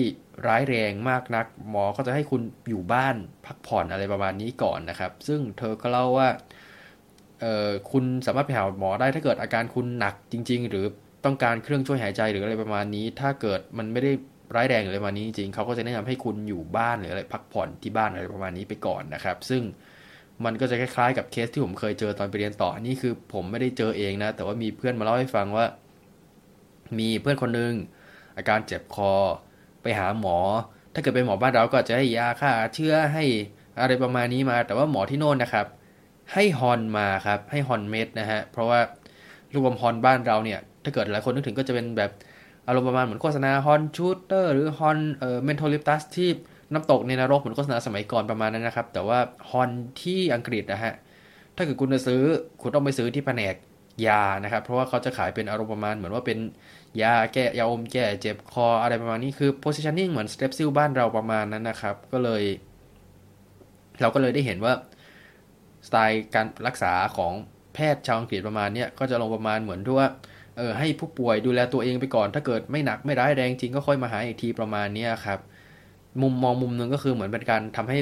[0.47, 6.29] ร้ายแรงมากนัก หมอก็จะให้คุณอยู่บ้านพักผ่อนอะไรประมาณนี้ก่อนนะครับ ซึ่งเธอก็เล่าว่า
[7.41, 10.85] เออคุณสามารถไปหาหมอได้ถ้าเกิดอาการคุณหนักจริง ๆ หรือ
[11.25, 14.11] ต้องการเครื่องช่วยหายใจหรืออะไรประมาณนี้ ถ้าเกิดมันไม่ได้
[14.55, 19.63] ร้ายแรงหรืออะไรประมาณนี้จริงเขาก็จะแนะนำให้คุณอยู่บ้านหรืออะไรพักผ่อนที่บ้านอะไรประมาณนี้ไปก่อนนะครับ ซึ่ง
[20.43, 25.65] มันก็จะคล้ายๆกับเคสที่ผมเคยเจอตอนไปเรียนต่ออันนี้คือผมไม่ได้เจอเองนะ แต่ว่ามีเพื่อนมาเล่าให้ฟังว่า
[26.99, 27.73] มีเพื่อนคนนึง
[28.37, 29.13] อาการเจ็บคอ
[29.81, 30.37] ไปหาหมอ
[30.93, 33.23] ถ้าเกิดเป็นหมอบ้านเราก็จะให้ยาฆ่าเชื้อให้
[33.79, 35.65] อะไรประมาณนี้มา แต่ว่าหมอที่โน่นนะครับ
[36.33, 38.79] ให้ฮอนมาครับ ให้ฮอนเม็ดนะฮะ เพราะว่า
[39.53, 42.11] ลูกบอลฮอนบ้านเราเนี่ย ถ้าเกิดหลายคนนึกถึงก็จะเป็นแบบ
[42.67, 46.29] อารมณ์ประมาณเหมือนโฆษณาฮอนชูเตอร์หรือฮอนเอ่อเมนโทลิปตัสที่
[46.73, 49.69] น้ำตกในนรกเหมือนโฆษณาสมัยก่อนประมาณนั้นนะครับ แต่ว่าฮอน
[50.01, 50.93] ที่อังกฤษนะฮะ
[51.55, 52.21] ถ้าเกิดคุณจะซื้อ
[52.61, 53.55] คุณต้องไปซื้อที่แผนก
[54.07, 56.39] ยานะครับ เพราะว่าเขาจะขายเป็นอารมณ์ประมาณเหมือนว่าเป็น
[57.01, 62.43] ยาแก้ยาอมแก้เจ็บคออะไรประมาณนี้คือ positioning เหมือน step ซิลบ้านเราประมาณนั้นนะครับ ก็เลย
[64.01, 64.73] เราก็เลยได้เห็นว่า
[65.87, 67.33] สไตล์การรักษาของ
[67.73, 70.07] แพทย์ชาวอังกฤษประมาณนี้ก็จะลงประมาณเหมือนที่ว่า
[70.57, 75.39] เออให้ผู้ป่วยดูแลตัวเองไปก่อน ถ้าเกิดไม่หนักไม่ร้ายแรงจริงก็ค่อยมาหาอีกทีประมาณนี้ครับ
[76.21, 77.97] มุมมองมุมหนึ่งก็คือเหมือนเป็นการทำให้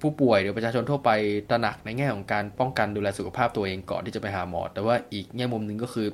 [0.00, 1.10] ผู้ป่วยหรือประชาชนทั่วไป
[1.50, 6.08] ตระหนักในแง่ของการป้องกันดูแลสุขภาพตัวเองก่อนที่จะไปหาหมอ แต่ว่าอีกแง่มุมหนึ่งก็คือ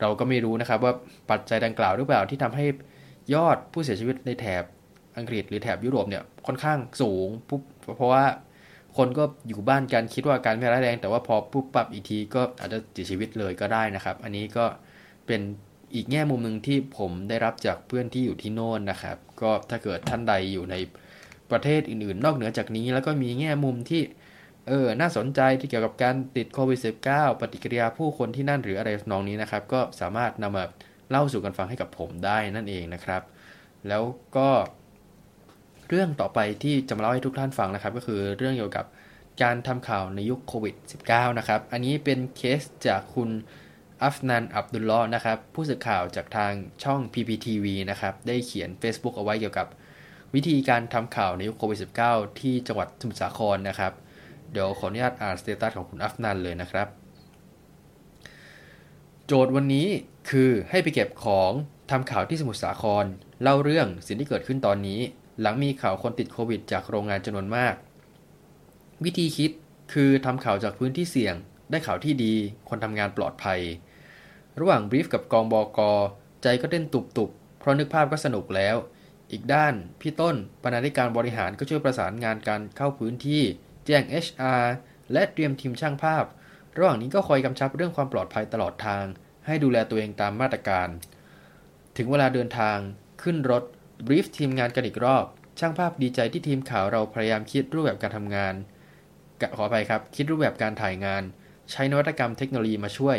[0.00, 0.92] เราก็ไม่รู้นะครับว่า
[1.30, 2.66] ปัจจัยดังกล่าวหรือเปล่าที่ทำให้
[3.34, 4.64] ยอดผู้เสียชีวิตในแถบ
[5.18, 7.28] อังกฤษหรือแถบยุโรปเนี่ยค่อนข้างสูง
[7.96, 8.24] เพราะว่า
[8.96, 14.64] คนก็อยู่บ้านกันคิดว่าการไม่ร้ายแรง แต่ว่าพอปุ๊บปับอีกทีก็อาจจะเสียชีวิตเลยก็ได้นะครับ อันนี้ก็
[15.26, 15.40] เป็น
[15.94, 20.76] อีกแง่มุมหนึ่งที่ผมได้รับจากเพื่อนที่อยู่ที่โน่นนะครับ ก็ถ้าเกิดท่านใดอยู่ใน
[21.50, 24.02] ประเทศอื่นๆ นอกเหนือจากนี้ แล้วก็มีแง่มุมที่
[24.68, 26.78] เออน่าสนใจที่เกี่ยวกับการติดโควิด
[27.10, 30.64] -19 ปฏิกิริยาผู้คนที่นั่นหรืออะไรนองนี้นะครับ ก็สามารถนำมา
[31.10, 33.22] เล่าสู่กันฟังให้กับผมได้นั่นเองนะครับ
[33.88, 34.02] แล้ว
[34.36, 34.50] ก็
[35.88, 38.86] เรื่องต่อไปที่จะมาเล่าให้ทุกท่านฟังนะครับ ก็คือเรื่องเกี่ยวกับ
[39.42, 40.74] การทำข่าวในยุคโควิด
[41.08, 43.28] -19 นะครับ อันนี้เป็นเคสจากคุณ
[44.02, 46.52] อัฟนันอับดุลลอนะครับ ผู้สื่อข่าวจากทาง
[46.84, 49.66] ช่อง PPTV นะครับ ได้เขียน Facebook เอาไว้เกี่ยวกับ
[50.34, 53.92] วิธีการทำข่าวในยุคโควิด -19 ที่จังหวัดสมุทรสาครนะครับ
[54.52, 56.88] เดี๋ยวขออนุญาตอ่านสเตตัสของคุณอัฟนันเลยนะครับ
[59.26, 59.86] โจทย์วันนี้
[60.30, 61.52] คือให้ไปเก็บของ
[61.90, 63.04] ทำข่าวที่สมุทรสาคร
[63.42, 65.00] เล่าเรื่องสิ่งที่เกิดขึ้นตอนนี้
[65.40, 67.74] หลังมีข่าวคนติดโควิด จากโรงงานจำนวนมาก
[69.04, 69.50] วิธีคิด
[69.92, 71.34] คือทำข่าวจากพื้นที่เสี่ยง
[71.70, 72.34] ได้ข่าวที่ดี
[72.68, 73.60] คนทำงานปลอดภัย
[74.60, 75.90] ระหว่างบรีฟกับกองบอกอ
[76.42, 78.76] ใจก็เต้นตุบๆ เพราะนึกภาพก็สนุกแล้ว
[79.30, 83.42] อีกด้าน พี่ต้นบรรณาธิการบริหารก็ช่วยประสานงานการเข้าพื้นที่
[83.86, 84.64] แจ้ง HR
[85.12, 86.24] และเตรียมทีมช่างภาพ
[86.78, 89.04] ระหว่างนี้ก็คอยกำชับเรื่องความปลอดภัยตลอดทาง
[89.46, 90.88] ให้ดูแลตัวเองตามมาตรการ
[91.96, 92.78] ถึงเวลาเดินทาง
[93.22, 93.62] ขึ้นรถ
[94.06, 95.24] บรีฟทีมงานกันอีกรอบ
[95.58, 98.54] ช่างภาพดีใจที่ทีมข่าวเราพยายามคิดรูปแบบการทำงาน
[99.56, 101.22] ขอไปครับ คิดรูปแบบการถ่ายงาน
[101.70, 103.18] ใช้นวัตกรรมเทคโนโลยีมาช่วย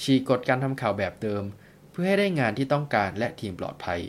[0.00, 1.44] ฉีกกฎการทำข่าวแบบเดิม
[1.90, 4.00] เพื่อให้ได้งานที่ต้องการและทีมปลอดภัย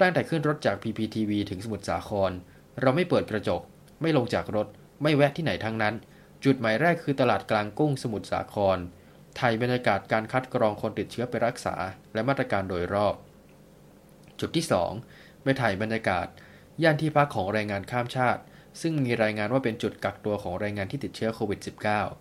[0.00, 2.32] ตั้งแต่ขึ้นรถจาก PPTV ถึงสมุทรสาคร
[2.80, 3.60] เราไม่เปิดกระจก
[4.02, 4.66] ไม่ลงจากรถ
[5.02, 5.94] ไม่แวะที่ไหนทั้งนั้น
[6.44, 8.78] จุดหมายแรกคือตลาดกลางกุ้งสมุทรสาคร
[9.36, 11.74] ไทยบรรยากาศการคัดกรองคนติดเชื้อไปรักษา
[12.14, 13.14] และมาตรการโดยรอบ
[14.40, 14.64] จุดที่
[15.04, 16.26] 2 ไปถ่ายบรรยากาศ
[16.82, 18.42] ย่านที่พักของแรงงานข้ามชาติ
[18.80, 21.60] ซึ่งมีรายงานว่าเป็นจุดกักตัวของแรงงานที่ติดเชื้อโควิด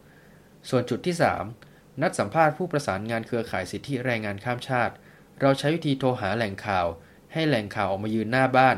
[0.03, 1.66] -19 ส่วนจุดที่ 3
[2.01, 4.93] นัดสัมภาษณ์ผู้ประสานงานเครือข่ายสิทธิแรงงานข้ามชาติ
[5.41, 6.87] เราใช้วิธีโทรหาแหล่งข่าว
[7.33, 8.77] ให้แหล่งข่าวออกมายืนหน้าบ้าน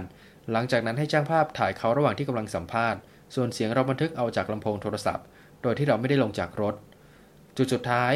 [0.52, 3.00] หลังจากนั้นให้จ้างภาพถ่ายเขาระหว่างที่กำลังสัมภาษณ์
[3.36, 5.26] ส่วนเสียงเราบันทึกเอาจากลำโพงโทรศัพท์
[5.62, 6.76] โดยที่เราไม่ได้ลงจากรถ
[7.58, 8.14] จุดสุดท้าย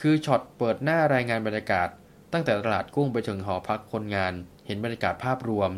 [0.00, 1.88] คือช็อตเปิดหน้ารายงานบรรยากาศ
[2.32, 4.32] ตั้งแต่ตลาดกุ้งไปถึงหอพักคนงาน
[4.66, 5.70] เห็นบรรยากาศภาพรวม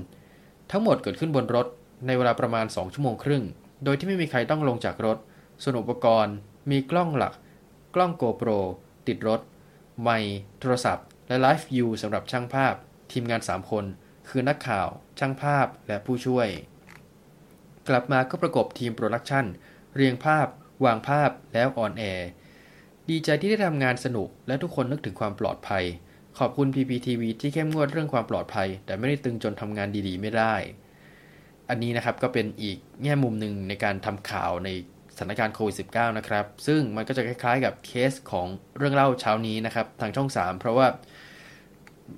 [0.70, 1.66] ทั้งหมดเกิดขึ้นบนรถ
[2.06, 3.42] ในเวลาประมาณ2ชั่วโมงครึ่ง
[3.84, 5.18] โดยที่ไม่มีใครต้องลงจากรถ
[5.62, 6.34] ส่วนอุปกรณ์
[6.70, 7.32] มีกล้องหลัก
[8.00, 8.58] ล้อง GoPro
[9.06, 9.40] ติดรถ
[10.02, 12.74] ไมค์โทรศัพท์ และ live view สำหรับช่างภาพ
[13.12, 13.84] ทีมงาน 3 คน
[14.28, 16.48] คือนักข่าว ช่างภาพและผู้ช่วย
[17.88, 19.44] กลับมาก็ประกบทีม production
[19.94, 20.46] เรียงภาพ
[20.84, 22.28] วางภาพแล้ว on air
[23.08, 25.84] ดีใจที่ได้ทำงานสนุก และทุกคนนึกถึงความปลอดภัย
[26.38, 30.54] ขอบคุณ PPTV ที่เข้มงวดเรื่องความปลอดภัย แต่ไม่ได้ตึงจนทำงานดีๆ ไม่ได้
[31.68, 34.68] อันนี้นะครับก็เป็นอีกแง่มุมหนึ่งในการทำข่าวใน
[35.22, 38.46] ถานการณ์โควิด -19 นะครับ ซึ่งมันก็จะคล้ายๆกับเคสของ
[38.78, 40.86] เรื่องเล่าเช้านี้นะครับ ทางช่อง 3 เพราะว่า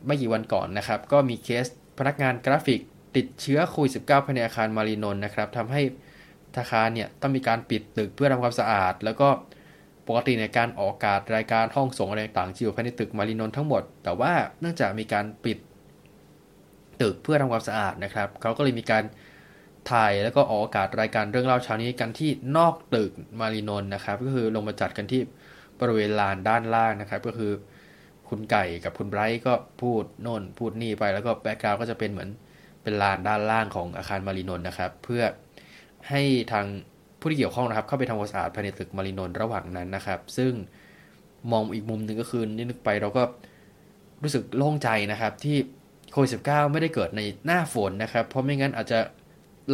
[0.07, 1.67] ไม่กี่วันก่อนนะครับ ก็มีเคส
[1.99, 2.81] พนักงานกราฟิก
[3.17, 5.83] ติดเชื้อโควิด -19 ภายในอาคารมาลีนนท์นะครับทำให้
[6.55, 9.29] ทางอาคารเนี่ยต้องมีการปิดตึกเพื่อทำความสะอาด แล้วก็
[10.09, 15.59] ปกติในการออกอากาศรายการห้องส่งอะไรต่างๆอยู่ภายในตึกมาลีนนท์ทั้งหมด แต่ว่าเนื่องจากมีการปิด
[17.03, 19.05] ตึกเพื่อทำความสะอาดนะครับเขาก็เลยมีการ
[19.91, 25.21] ถ่ายแล้วก็ออกอากาศรายการเรื่องเล่าเช้านี้กันที่นอกตึกมาลีนนท์นะครับ ก็คือลงมาจัดกันที่
[25.81, 27.53] บริเวณลานด้านล่างนะครับ ก็คือ
[28.29, 32.31] คุณไก่กับคุณไบรท์ก็พูดโน่นพูดนี่ไปแล้วก็ background ก็จะเป็นเหมือน
[32.83, 35.23] เป็นลานด้านล่างของอาคารมาลีนนท์นะครับ เพื่อ
[36.09, 36.67] ให้ทาง
[37.21, 40.53] ผู้ที่เกี่ยวข้องนะครับ เข้าไปทำความสะอาดภายในตึกมาลีนนท์ระหว่างนั้นนะครับ ซึ่ง
[41.53, 43.23] มองอีกมุมหนึ่งก็คือนี่นึกไปเราก็
[44.23, 45.57] รู้สึกโล่งใจนะครับที่
[46.13, 48.99] โควิด -19 ไม่ได้เกิดในหน้าฝนนะครับ เพราะไม่งั้นอาจจะ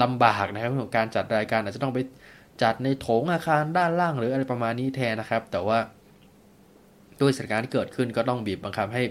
[0.03, 1.99] ลำบากนะครับเรื่องการจัดรายการอาจจะต้องไป
[2.63, 5.79] จัดในโถงอาคารด้านล่างหรืออะไรประมาณนี้แทนนะครับ แต่ว่า
[7.21, 9.03] ด้วยสถานการณ์ที่เกิดขึ้นก็ต้องบีบบังคับให้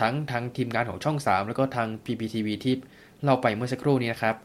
[0.00, 2.74] ทั้งทางทีมงานของช่อง 3 แล้วก็ทาง PPTV ที่
[3.24, 4.36] เราไปเมื่อสักครู่นี้นะครับ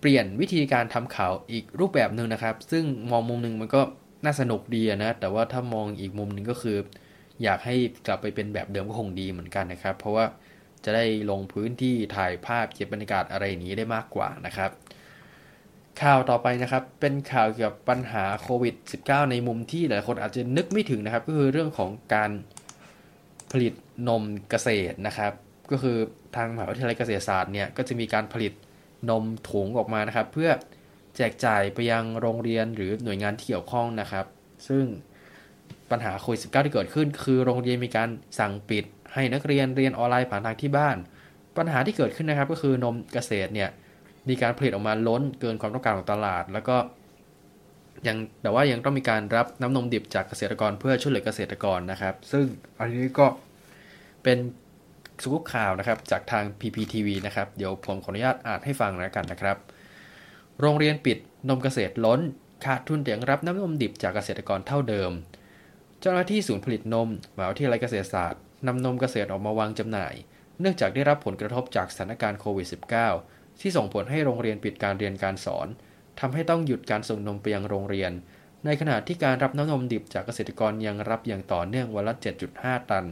[0.00, 3.82] เปลี่ยนวิธีการทำข่าวอีกรูปแบบหนึ่งนะครับ ซึ่งมองมุมหนึ่งมันก็
[4.24, 6.76] น่าสนุกดีนะ แต่ว่าถ้ามองอีกมุมหนึ่งก็คือ
[7.42, 7.76] อยากให้
[8.06, 10.24] กลับไปเป็นแบบเดิมก็คงดีเหมือนกันนะครับ เพราะว่า
[10.84, 14.70] จะได้ลงพื้นที่ถ่ายภาพเก็บบรรยากาศอะไรนี้ได้มากกว่านะครับ
[16.00, 22.30] ข่าวต่อไปนะครับเป็นข่าวเกี่ยวกับปัญหาโควิด -19 ในมุมที่หลายคนอาจจะนึกไม่ถึงนะครับ ก็คือเรื่องของการ
[23.52, 23.72] ผลิต
[24.08, 25.32] นมเกษตรนะครับ
[25.70, 25.96] ก็คือ
[26.36, 28.52] ทางมหาวิทยาลัยเกษตรศาสตร์เนี่ยก็จะมีการผลิต
[29.10, 30.50] นมถุงออกมานะครับ เพื่อ
[31.16, 34.26] แจกจ่ายไปยังโรงเรียนหรือหน่วยงานที่เกี่ยวข้องนะครับ
[34.68, 34.84] ซึ่ง
[35.90, 40.96] ปัญหาโควิด -19 ที่เกิดขึ้น คือโรงเรียนมีการสั่งปิด ให้นักเรียนเรียนออนไลน์ผ่านทางที่บ้าน
[41.56, 43.70] ปัญหาที่เกิดขึ้นนะครับ ก็คือนมเกษตรเนี่ย
[44.28, 46.76] มีการผลิตออกมาล้นเกินความต้องการของตลาด แล้วก็
[48.06, 52.46] ยังแต่ว่ายังต้องมีการรับน้ำนมดิบจากเกษตรกรเพื่อช่วยเหลือเกษตรกรนะครับ ซึ่ง
[52.78, 53.26] อันนี้ก็
[54.22, 54.38] เป็น
[55.22, 59.56] สกุปข่าวนะครับจากทาง PPTV นะครับ เดี๋ยวผมขออนุญาตอ่านให้ฟังแล้วกันนะครับ
[60.60, 62.20] โรงเรียนปิดนมเกษตรล้น
[62.64, 65.10] ขาดทุนแต่ยังรับน้ำนมดิบจากเกษตรกรเท่าเดิม
[66.00, 70.14] เจ้าหน้าที่ศูนย์ผลิตนมมหาวิทยาลัยเกษตรศาสตร์นำนมเกษตรออกมาวางจำหน่าย
[70.60, 73.31] เนื่องจากได้รับผลกระทบจากสถานการณ์โควิด -19
[73.62, 75.66] ที่ส่งผลให้โรงเรียนปิดการเรียนการสอน
[76.20, 78.12] ทำให้ต้องหยุดการส่งนมไปยังโรงเรียน
[78.64, 82.14] ในขณะที่การรับน้ำนมดิบจากเกษตรกรยังรับอย่างต่อเนื่องวันละ
[82.52, 83.06] 7.5 ตัน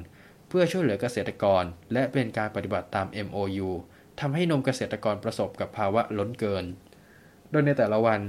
[0.49, 3.69] เพื่อช่วยเหลือเกษตรกร และเป็นการปฏิบัติตาม MOU
[4.21, 6.65] ทำให้นมเกษตรกรประสบกับภาวะล้นเกิน
[7.51, 8.21] โดยในแต่ละวัน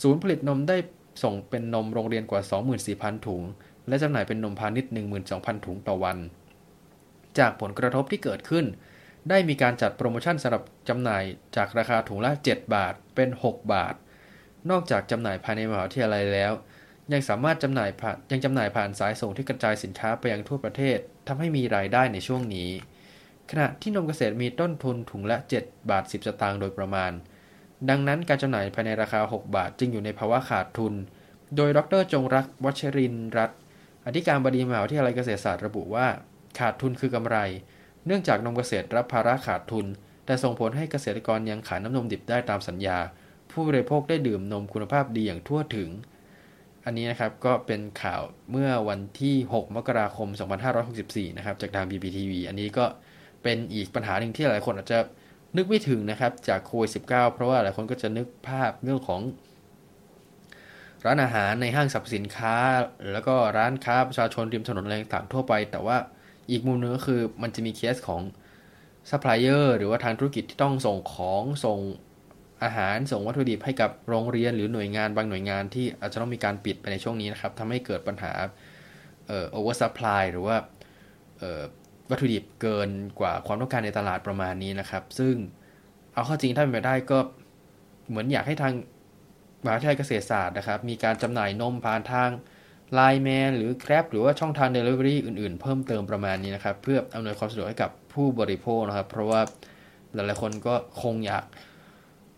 [0.00, 0.76] ศูนย์ผลิตนมได้
[1.22, 2.40] ส่งเป็นนมโรงเรียนกว่า
[2.84, 3.42] 24,000 ถุง
[3.88, 4.92] และจำหน่ายเป็นนมพาณิชย์
[5.28, 6.18] 12,000 ถุงต่อวัน
[7.38, 8.66] จากผลกระทบที่เกิดขึ้น
[9.28, 11.22] ได้มีการจัดโปรโมชั่นสำหรับจำหน่าย
[11.56, 13.94] จากราคาถุงละ 7 บาทเป็น 6 บาท
[14.70, 16.52] นอกจากจำหน่ายภายในมหาวิทยาลัยแล้ว
[17.12, 22.70] ยังสามารถจำหน่ายผ่านยังจำหน่ายผ่านสายส่งที่กระจายสินค้าไปยังทั่วประเทศทำให้มีรายได้ในช่วงนี้
[23.50, 27.12] ขณะที่นมเกษตรมีต้นทุนถุงละ 7 บาท 10 สตางค์โดยประมาณ
[27.88, 30.94] ดังนั้นการจำหน่ายภายในราคา 6 บาทจึงอยู่ในภาวะขาดทุน
[31.56, 33.58] โดยดรจงรักวัชรินรัตน์
[34.06, 36.06] อธิการบดีมหาวิทยาลัยเกษตรศาสตร์ระบุว่า
[36.58, 37.38] ขาดทุนคือกำไร
[38.06, 39.86] เนื่องจากนมเกษตรรับภาระขาดทุน
[40.26, 42.98] แต่ส่งผลให้เกษตรกรยังขายน้ำนมดิบได้ตามสัญญา
[43.50, 45.90] ผู้บริโภคได้ดื่มนมคุณภาพดีอย่างทั่วถึง
[46.84, 50.28] อันนี้นะครับก็เป็นข่าวเมื่อวันที่ 6 มกราคม
[50.82, 52.84] 2564 นะครับจากทาง BPTV อันนี้ก็
[53.42, 54.98] เป็นอีกปัญหาหนึ่งที่หลายคนอาจจะ
[55.56, 59.20] นึกไม่ถึงนะครับจากโควิด -19 เพราะว่าหลายคนก็จะนึกภาพเรื่องของ
[61.04, 62.56] ร้านอาหารในห้างสรรพสินค้า
[63.12, 65.96] แล้วก็ร้านค้าประชาชนริมถนนอะไรต่างๆทั่วไป แต่ว่า
[66.50, 68.22] อีกมุมนึงก็คือมันจะมีเคสของ
[69.10, 71.78] ซัพพลายเออร์หรือว่าทางธุรกิจที่ต้องส่งของส่ง
[72.62, 78.32] อาหารส่งวัตถุดิบให้กับโรงเรียนหรือหน่วยงานบางหน่วยงานที่อาจจะต้องมีการปิดไปในช่วงนี้นะครับทำให้เกิดปัญหา
[79.26, 80.56] เอ่อ oversupply หรือว่า
[81.38, 81.62] เอ่อ
[82.10, 85.34] วัตถุดิบเกินกว่าความต้องการในตลาดประมาณนี้นะครับ ซึ่ง
[86.12, 87.18] เอาเข้าจริงถ้าเป็นไปได้ก็
[88.08, 88.72] เหมือนอยากให้ทาง
[89.64, 92.30] มหาวิทยาลัยเกษตรศาสตร์นะครับ มีการจำหน่ายนมผ่านทาง
[92.94, 99.40] LINE MAN หรือ Grab หรือว่าช่องทาง delivery อื่นๆ เพิ่มเติมประมาณนี้นะครับ เพื่ออำนวยความสะดวกให้กับผู้บริโภคนะครับ เพราะว่า
[100.14, 101.44] หลายๆคนก็คงอยาก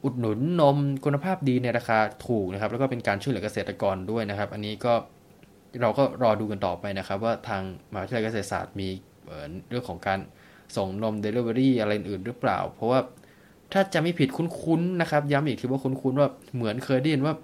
[0.05, 4.95] อุดหนุนนมคุณภาพดีในราคาถูกนะครับ แล้วก็เป็นการช่วยเหลือเกษตรกรด้วยนะครับ อันนี้ก็
[5.83, 8.89] เราก็รอดูกันต่อไปนะครับ ว่าทางมหาวิทยาลัยเกษตรศาสตร์มี
[9.71, 10.19] เรื่องของการ
[10.77, 13.01] ส่งนม Delivery อะไรอื่นหรือเปล่า เพราะว่า
[13.73, 17.35] ถ้าจะไม่ผิดคุ้นๆนะครับ ย้ำอีกทีว่าคุ้นๆว่าเหมือนเคยได้ยินว่า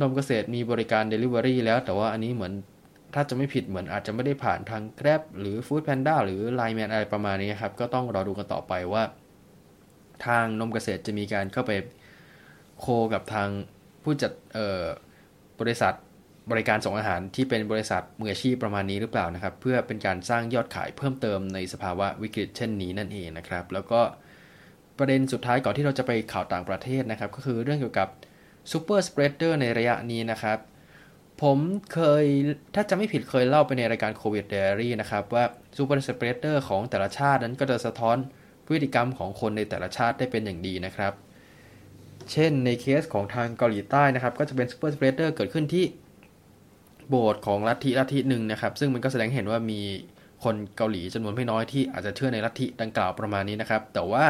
[0.00, 2.52] นมเกษตรมีบริการ Delivery แล้ว แต่ว่าอันนี้เหมือน
[3.14, 9.02] ถ้าจะไม่ผิดเหมือนอาจจะไม่ได้ผ่านทาง Grab หรือ Food Panda หรือ Line Man อะไรประมาณนี้ครับ ก็ต้องรอดูกันต่อไปว่า
[10.26, 11.72] ทางนมเกษตรจะมีการเข้าไป
[12.80, 13.48] co กับทาง
[14.02, 14.32] ผู้จัด
[15.60, 15.94] บริษัท
[16.50, 24.00] บริการส่งอาหารที่เป็นบริษัทมืออาชีพประมาณนี้หรือเปล่านะครับ เพื่อเป็นการสร้างยอดขายเพิ่มเติมในสภาวะวิกฤตเช่นนี้นั่นเองนะครับ แล้วก็
[24.98, 28.08] ประเด็นสุดท้ายก่อนที่เราจะไปข่าวต่างประเทศนะครับ ก็คือเรื่องเกี่ยวกับ
[28.70, 30.58] super spreader ในระยะนี้นะครับ
[31.42, 31.58] ผม
[31.92, 32.24] เคย
[32.74, 35.44] ถ้าจะไม่ผิดเคยเล่าไปในรายการโควิด Daily นะครับว่า
[35.76, 38.16] super spreader ของแต่ละชาตินั้นก็จะสะท้อน
[38.66, 41.12] พฤติกรรมของคนในแต่ละชาติได้เป็นอย่างดีนะครับ
[42.32, 45.84] เช่นในเคสของทางเกาหลีใต้นะครับ ก็จะเป็น super spreader เกิดขึ้นที่
[47.08, 49.80] โบสถ์ของลัทธิลัทธิหนึ่งนะครับ ซึ่งมันก็แสดงเห็นว่ามี
[50.44, 54.26] คนเกาหลีจำนวนไม่น้อยที่อาจจะเชื่อในลัทธิดังกล่าวประมาณนี้นะครับ แต่ว่า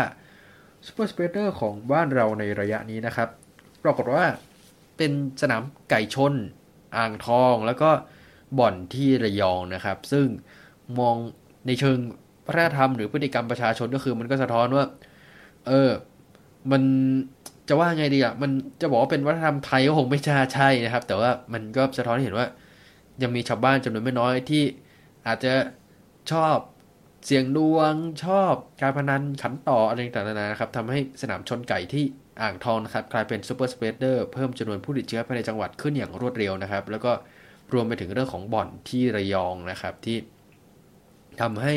[0.87, 3.29] super spreader ของบ้านเราในระยะนี้นะครับ
[3.85, 4.25] ปรากฏว่า
[4.97, 6.33] เป็นสนามไก่ชน
[6.97, 7.91] อ่างทอง แล้วก็
[8.59, 10.27] บ่อนที่ระยองนะครับ ซึ่ง
[10.99, 11.17] มอง
[11.67, 11.99] ในเชิง
[12.47, 14.85] วัฒนธรรมหรือพฤติกรรมประชาชนก็คือมันก็สะท้อนว่า
[15.67, 15.91] เออ
[16.73, 16.83] มัน
[17.69, 22.47] จะว่าไงดีอะ มันจะบอกว่าเป็นวัฒนธรรมไทยก็คงไม่ใช่ใช่นะครับ แต่ว่ามันก็สะท้อนให้เห็นว่า
[23.23, 24.63] ยังมีชาวบ้านจำนวนไม่น้อยที่
[25.27, 25.53] อาจจะ
[26.31, 26.57] ชอบ
[27.25, 27.95] เสียงดวง
[28.25, 32.05] ชอบการพนันขันต่ออะไรต่างๆนะครับทำให้สนามชนไก่ที่
[32.43, 37.13] อ่างทองนะครับกลายเป็น super spreader เพิ่มจำนวนผู้ติดเชื้อภายในจังหวัดขึ้นอย่างรวดเร็วนะครับ แล้วก็
[37.73, 40.17] รวมไปถึงเรื่องของบ่อนที่ระยองนะครับที่
[41.41, 41.77] ทำให้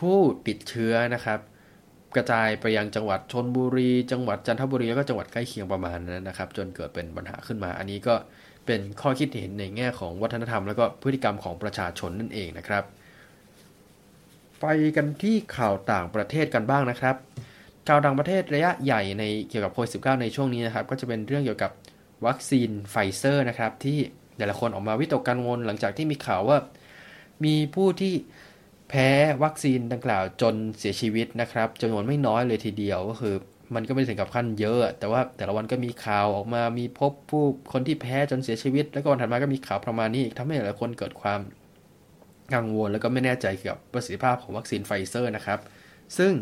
[0.00, 0.16] ผู้
[0.48, 1.38] ติดเชื้อนะครับ
[2.16, 8.14] กระจายไปยังจังหวัดชลบุรี จังหวัดจันทบุรีแล้วก็จังหวัดใกล้เคียงประมาณนั้นนะครับ จนเกิดเป็นปัญหาขึ้นมา อันนี้ก็
[8.66, 12.84] เป็นข้อคิดเห็นในแง่ของวัฒนธรรม แล้วก็พฤติกรรมของประชาชนนั่นเองนะครับ
[14.60, 17.16] ไปกันที่ข่าวต่างประเทศกันบ้างนะครับ
[17.88, 21.72] ข่าวต่างประเทศระยะใหญ่ในเกี่ยวกับโควิด -19 ในช่วงนี้นะครับ ก็จะเป็นเรื่องเกี่ยวกับ
[22.26, 23.98] วัคซีนไฟเซอร์นะครับ ที่
[24.38, 26.58] แต่ละคนออกมาวิตกกังวลหลังจากที่มีข่าวว่า
[27.44, 28.14] มีผู้ที่
[28.88, 29.08] แพ้
[29.44, 33.34] วัคซีนดังกล่าวจนเสียชีวิตนะครับจำนวนไม่น้อยเลยทีเดียวก็คือ
[33.74, 41.40] มันก็ไม่ถึงกับขั้นเยอะ แต่ว่าแต่ละวันก็มีข่าวออกมามีพบผู้คนที่แพ้จนเสียชีวิต แล้วก็วันถัดมาก็มีข่าวประมาณนี้อีกทำให้หลายคนเกิดความ
[42.54, 45.58] กังวลแล้วก็ไม่แน่ใจเกี่ยวกับประสิทธิภาพของวัคซีนไฟเซอร์นะครับ
[46.18, 46.32] ซึ่ง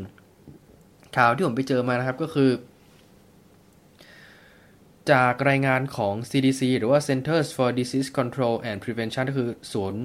[1.16, 2.50] ข่าวที่ผมไปเจอมานะครับก็คือ
[5.12, 10.02] จากรายงานของ CDC หรือว่า Centers for Disease Control and Prevention ก็คือศูนย์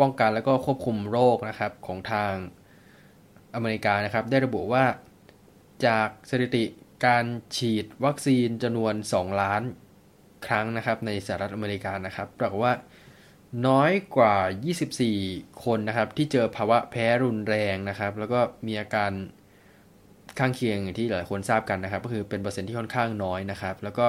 [0.00, 2.34] ป้องกันและก็ควบคุมโรคนะครับของทาง
[3.54, 4.84] อเมริกานะครับ ได้ระบุว่า
[5.86, 6.64] จากสถิติ
[7.06, 7.24] การ
[7.56, 9.62] ฉีดวัคซีนจำนวน 2 ล้าน
[10.46, 12.74] ครั้งนะครับในสหรัฐอเมริกานะครับปรากฏว่า
[13.66, 14.36] น้อยกว่า
[15.16, 19.12] 24 คนนะครับที่เจอภาวะแพ้รุนแรงนะครับ แล้วก็มีอาการ
[20.38, 24.06] ข้างเคียงที่หลายคนทราบกันนะครับ ก็คือเป็นเปอร์เซ็นต์ที่ค่อนข้างน้อยนะครับ แล้วก็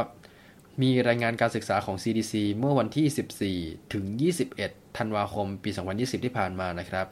[0.81, 4.05] มีรายงานการศึกษาของ CDC เมื่อวันที่ 14 ถึง
[4.51, 7.07] 21 ธันวาคม ปี 2020 ที่ผ่านมานะครับ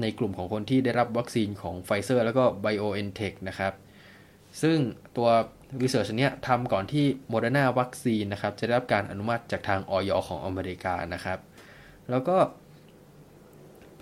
[0.00, 3.72] ในกลุ่มของคนที่ได้รับวัคซีนของไฟเซอร์แล้วก็ BioNTech นะครับ
[4.62, 4.78] ซึ่ง
[5.16, 5.28] ตัว
[5.80, 11.38] วิจัยเนี้ยทำก่อนที่โมเดอร์นาวัคซีนนะครับ จะได้รับการอนุมัติจากทางออยของอเมริกานะครับ
[12.10, 12.36] แล้วก็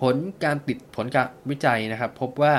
[0.01, 2.55] ผลการติดผลการวิจัยนะครับ พบว่า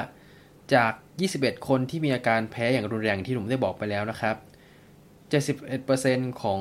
[0.76, 4.36] จาก 21 คนที่มีอาการแพ้อย่างรุนแรงที่ผมได้บอกไปแล้วนะครับ
[5.24, 6.60] 71%ของ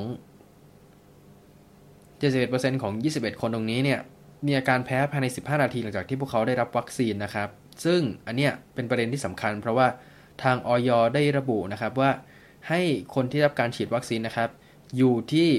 [2.21, 3.99] 71%ของ 21 คนตรงนี้เนี่ย
[4.45, 7.49] มีอาการแพ้ภายใน 15 นาทีหลังจากที่พวกเขาได้รับวัคซีนนะครับ
[7.85, 9.87] ซึ่งอันเนี้ยเป็นประเด็นที่สำคัญ เพราะว่า
[10.43, 12.11] ทางออยได้ระบุนะครับว่า
[12.69, 12.81] ให้
[13.15, 14.49] คนที่รับการฉีดวัคซีนนะครับ
[14.97, 15.49] อยู่ที่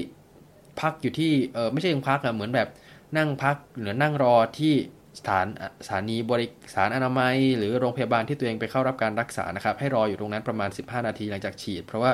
[0.79, 2.69] พักอยู่ที่เออไม่ใช่ยังพักอะเหมือนแบบ
[3.17, 4.73] นั่งพักหรือนั่งรอที่
[5.17, 5.47] สถาน
[5.85, 12.11] สถานีบริสารอนามัย หรือโรงพยาบาลที่ตัวเองไปเข้ารับการรักษานะครับ ให้รออยู่ตรงนั้นประมาณ 15 นาทีหลังจากฉีด เพราะว่า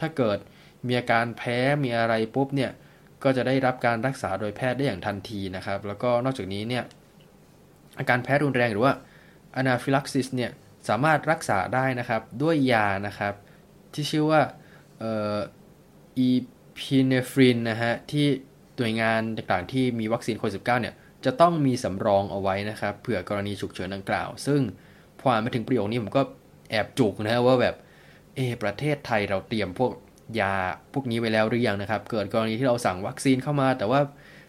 [0.00, 0.38] ถ้าเกิด
[0.86, 2.70] มีอาการแพ้มีอะไรปุ๊บเนี่ย
[3.24, 6.84] ก็จะได้รับการรักษาโดยแพทย์ได้อย่างทันทีนะครับ แล้วก็นอกจากนี้เนี่ย
[7.98, 8.94] อาการแพ้รุนแรงหรือว่า
[9.56, 10.50] anaphylaxis เนี่ย
[10.88, 13.34] สามารถรักษาได้นะครับด้วยยานะครับ
[13.94, 14.40] ที่ชื่อว่า
[16.18, 16.28] อี
[16.78, 18.26] พีเนฟรินนะฮะที่
[18.76, 24.60] หน่วยงานต่างๆที่มีวัคซีนโควิด -19 เนี่ย จะต้องมีสำรองเอาไว้นะครับเผื่อกรณีฉุกเฉินดังกล่าว ซึ่ง
[25.20, 26.22] พอมาถึงประโยคนี้ผมก็
[26.70, 27.74] แอบจุกนะว่าแบบ
[28.36, 29.92] เอประเทศไทยเราเตรียมพวก
[30.40, 30.54] ยา
[30.92, 34.00] พวกนี้ไว้แล้วหรือยังนะครับ เกิดกรณีที่เราสั่งวัคซีนเข้ามา แต่ว่า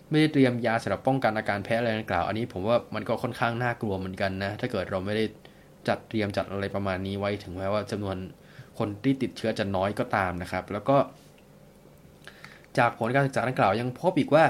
[0.10, 5.26] ไม่ได้เตรียมยาสำหรับป้องกันอาการแพ้อะไรดังกล่าว อันนี้ผมว่ามันก็ค่อนข้างน่ากลัวเหมือนกันนะ ถ้าเกิดเราไม่ได้
[5.88, 8.18] จัดเตรียมจัดอะไรประมาณนี้ไว้ถึงแม้ว่าจำนวน
[8.80, 10.98] คนที่ติดเชื้อจะน้อยก็ตามนะครับ แล้วก็
[12.78, 14.46] จากผลการศึกษาดังกล่าวยังพบอีกว่า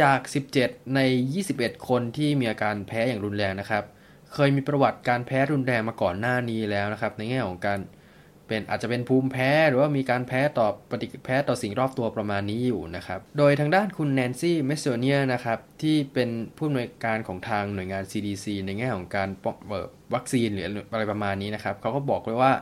[0.00, 0.18] จาก
[0.56, 1.00] 17 ใน
[1.42, 3.84] 21 คนที่มีอาการแพ้อย่างรุนแรงนะครับ
[4.34, 7.80] เคยมีประวัติการแพ้รุนแรงมาก่อนหน้านี้แล้วนะครับ ในแง่ของการ
[8.46, 19.56] เป็นอาจจะเป็นภูมิแพ้หรือว่ามีการแพ้ต่อปฏิกิริยาแพ้ต่อสิ่งรอบตัวประมาณนี้อยู่นะครับ โดยทางด้านคุณแนนซี่เมสโซเนียนะครับ ที่เป็นผู้อำนวยการของทางหน่วยงาน CDC ในแง่ของการป้อง
[20.14, 22.52] วัคซีนหรืออะไรประมาณนี้นะครับเขาก็บอกไว้ว่า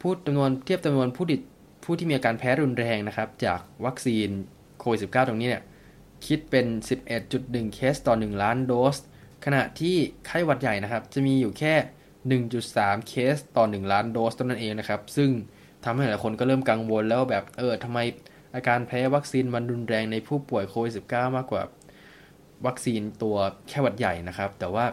[0.00, 1.40] ผู้จำนวนเทียบจำนวนผู้ติด
[1.84, 4.28] ผู้ที่มีอาการแพ้รุนแรงนะครับ จากวัคซีน
[4.80, 5.62] โควิด -19 ตรงนี้เนี่ย
[6.26, 6.66] คิดเป็น
[7.20, 8.96] 11.1 เคสต่อ 1 ล้านโดส
[9.44, 11.74] ขณะที่ไข้หวัดใหญ่นะครับ จะมีอยู่แค่
[12.40, 15.30] 1.3 เคสต่อ 1 ล้านโดสตัวนั้นเองนะครับ ซึ่ง
[15.84, 17.98] ทำให้หลายคนก็เริ่มกังวลแล้วแบบเออทำไม
[18.54, 21.62] อาการแพ้วัคซีนมันรุนแรงในผู้ป่วยโควิด -19 มากกว่า
[22.66, 23.36] วัคซีนตัว
[23.68, 24.86] แค่หวัดใหญ่นะครับ แต่ว่า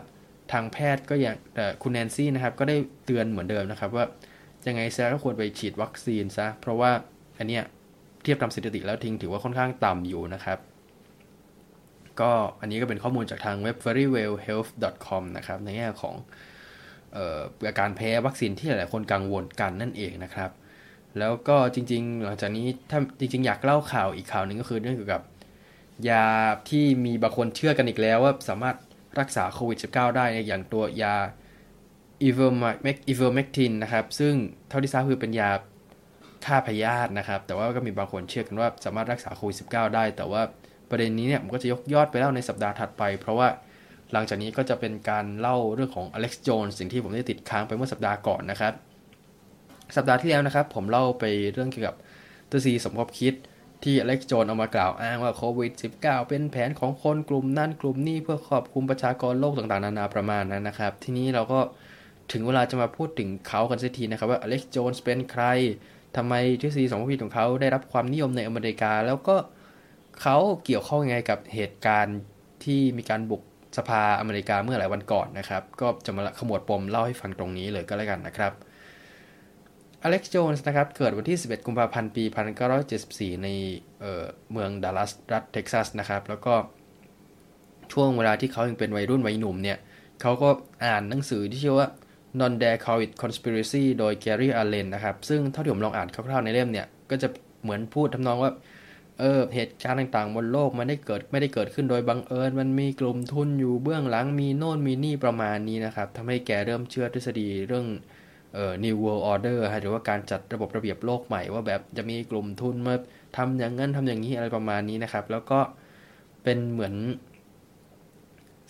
[0.51, 4.05] ทางแพทย์ก็อย่างแต่คุณแนนซี่นะครับ ก็ได้เตือนเหมือนเดิมนะครับ ว่า
[4.67, 6.91] ยังไงซะก็ควรไปฉีดวัคซีนซะเพราะว่า
[7.37, 7.63] อันเนี้ย
[8.23, 10.57] เทียบตามสถิติแล้วทิ้งถือว่าค่อนข้างต่ำอยู่นะครับ
[12.21, 16.15] ก็อันนี้ก็เป็นข้อมูลจากทางเว็บ verywellhealth.com นะครับในแง่ของ
[17.67, 20.51] อาการแพ้วัคซีนที่หลายๆคนกังวลกันนั่นเองนะครับ
[21.19, 25.21] แล้วก็จริงๆ หลังจากนี้ถ้าจริง ๆ อยากเล่าข่าวอีกข่าวหนึ่งก็คือเรื่องเกี่ยวกับ
[26.09, 26.25] ยา
[26.69, 28.75] ที่มีบางคนเชื่อกันอีกแล้วว่าสามารถ
[29.19, 31.15] รักษาโควิด -19 ได้อย่างตัวยา
[32.27, 34.33] e v e r m e c t i n นะครับ ซึ่ง
[34.69, 35.51] เท่าที่ทราบคือเป็นยา
[36.45, 40.41] ฆ่าพยาธินะครับ แต่ว่าก็มีบางคนเชื่อกันว่าสามารถรักษาโควิด -19 ได้ แต่ว่า
[40.89, 43.47] ประเด็นนี้เนี่ยผมก็จะยกยอดไปเล่าในสัปดาห์ถัดไป เพราะว่า
[44.13, 48.73] หลังจากนี้ก็จะเป็นการเล่าเรื่องของอเล็กซ์โจนสิ่งที่ผมได้ติดค้างไปเมื่อสัปดาห์ก่อนนะครับ
[49.95, 51.23] สัปดาห์ที่แล้วนะครับ ผมเล่าไป
[51.53, 51.95] เรื่องเกี่ยวกับ
[52.49, 53.33] ตัวซีสมคบคิด
[53.83, 55.71] ที่อเล็กซ์โจนเอามากล่าวอ้างว่าโควิด
[56.01, 61.59] -19 เป็นแผนของคนกลุ่มนั่นกลุ่มนี้เพื่อครอบคลุมประชากรโลกต่างๆ นานาประมาณนั้นนะครับ ทีนี้เราก็
[62.31, 65.43] ถึงเวลาจะมาพูดถึงเขากันสักทีนะครับว่าอเล็กซ์โจนสเป็นใคร
[66.15, 72.19] ทำไมทฤษฎีสมคบคิดของเขาได้รับความนิยมในอเมริกา แล้วก็เเขาเกี่ยวข้องยังไงกับเหตุการณ์
[72.63, 73.41] ที่มีการบุก
[73.77, 78.53] สภาอเมริกาเมื่อหลายวันก่อนนะครับ ก็จะมาขมวดปมเล่าให้ฟังตรงนี้เลยก็แล้วกันนะครับ
[80.03, 82.23] อเล็กซ์ โจนส์ นะครับ เกิดวันที่ 11 กุมภาพันธ์ ปี
[82.83, 83.47] 1974 ใน
[83.99, 86.53] เเมืองดัลลัส รัฐเท็กซัส นะครับ แล้วก็
[87.93, 89.77] ช่วงเวลาที่เขายังเป็นวัยรุ่นวัยหนุ่มเนี่ย
[90.21, 90.49] เขาก็
[90.85, 91.87] อ่านหนังสือที่ชื่อว่า
[92.39, 97.27] Non Dare Call It Conspiracy โดย Gary Allen นะครับ ซึ่งเท่าที่ผมลองอ่านคร่าวๆในเล่มเนี่ย ก็จะ
[97.61, 98.51] เหมือนพูดทำนองว่า
[99.19, 107.85] เออเหตุการณ์ต่างๆ บนโลกมันได้เกิดไม่ได้เกิดขึ้นโดยบังเอิญ มันมีกลุ่มทุนอยู่เบื้องหลังมีโน่นมีนี่ประมาณนี้นะครับทำให้แกเริ่มเชื่อทฤษฎีเรื่อง
[108.53, 112.93] เอ่อ New World Order หรือว่าการจัดระบบระเบียบโลกใหม่ว่าแบบจะมีกลุ่มทุนมา
[113.37, 115.59] ทำอย่างนั้นทำอย่างนี้อะไรประมาณนี้นะครับ แล้วก็
[116.43, 116.95] เป็นเหมือน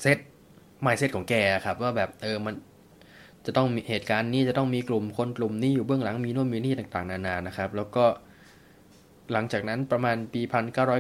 [0.01, 0.17] เซต
[0.81, 1.33] หมายเซตของแก
[1.65, 2.53] ครับ ว่าแบบเออมัน
[3.45, 8.05] จะต้องมีเหตุการณ์นี้จะต้องมีกลุ่มคนกลุ่มนี้อยู่เบื้องหลังมีโน่นมีนี่ต่าง ๆ นานานะครับ แล้วก็
[9.33, 10.41] หลังจากนั้นประมาณปี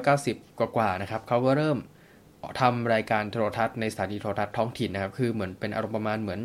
[0.01, 1.77] 1990 กว่าๆนะครับเขาก็เริ่ม
[2.61, 6.39] ทำรายการโทรทัศน์ในสถานีโทรทัศน์ท้องถิ่นนะครับ คือเหมือนเป็นอารมณ์ประมาณเหมือน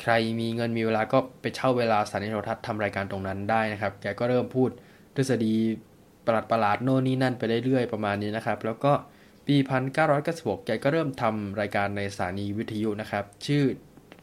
[0.00, 4.70] ใครมีเงินมีเวลาก็ไปเช่าเวลาสถานีโทรทัศน์ทำรายการตรงนั้นได้นะครับ แกก็เริ่มพูด
[5.14, 5.54] ทฤษฎี
[6.26, 8.92] ประหลาดประหลาดโน่นนี่นั่นไปเรื่อยๆประมาณนี้นะครับ แล้วก็
[9.46, 9.56] ปี
[10.10, 13.64] 1996 แกก็เริ่มทำรายการในสถานีวิทยุนะครับ ชื่อ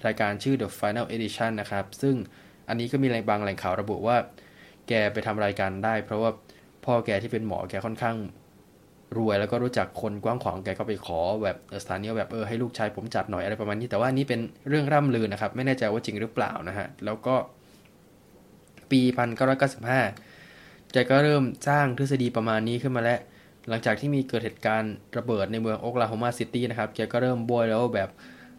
[0.06, 2.16] รายการชื่อ The Final Edition นะครับ ซึ่ง
[2.68, 4.18] อันนี้ก็มีบางแหล่งข่าวระบุว่า
[4.88, 6.32] แกไปทำรายการได้เพราะว่า
[6.88, 8.18] พ่อแกที่เป็นหมอแกค่อนข้าง
[9.18, 17.36] รวยแล้วก็รู้จักคนกว้างขวางแกก็ไปขอแบบสถานีแบบเออให้ลูกชายผมจัดหน่อยอะไรประมาณนี้แต่ว่านี่เป็นเรื่องร่ำลือนะครับ ไม่แน่ใจว่าจริงหรือเปล่านะฮะ แล้วก็
[18.92, 20.02] ปีพันเก้าร้อยเก้าสิบห้า
[20.92, 23.20] แกก็เริ่มสร้างทฤษฎีประมาณนี้ขึ้นมาแล้ว
[23.70, 28.10] หลังจากที่มีเกิดเหตุการณ์ระเบิดในเมืองโอคลาโฮมาซิตี้นะครับแกก็เริ่มบวยแล้วแบบ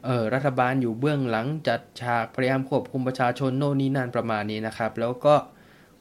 [0.04, 5.34] เออรัฐบาลอยู่เบื้องหลังจัดฉากพยายามควบคุมประชาชนโน่นนี่นั่นประมาณนี้นะครับ แล้วก็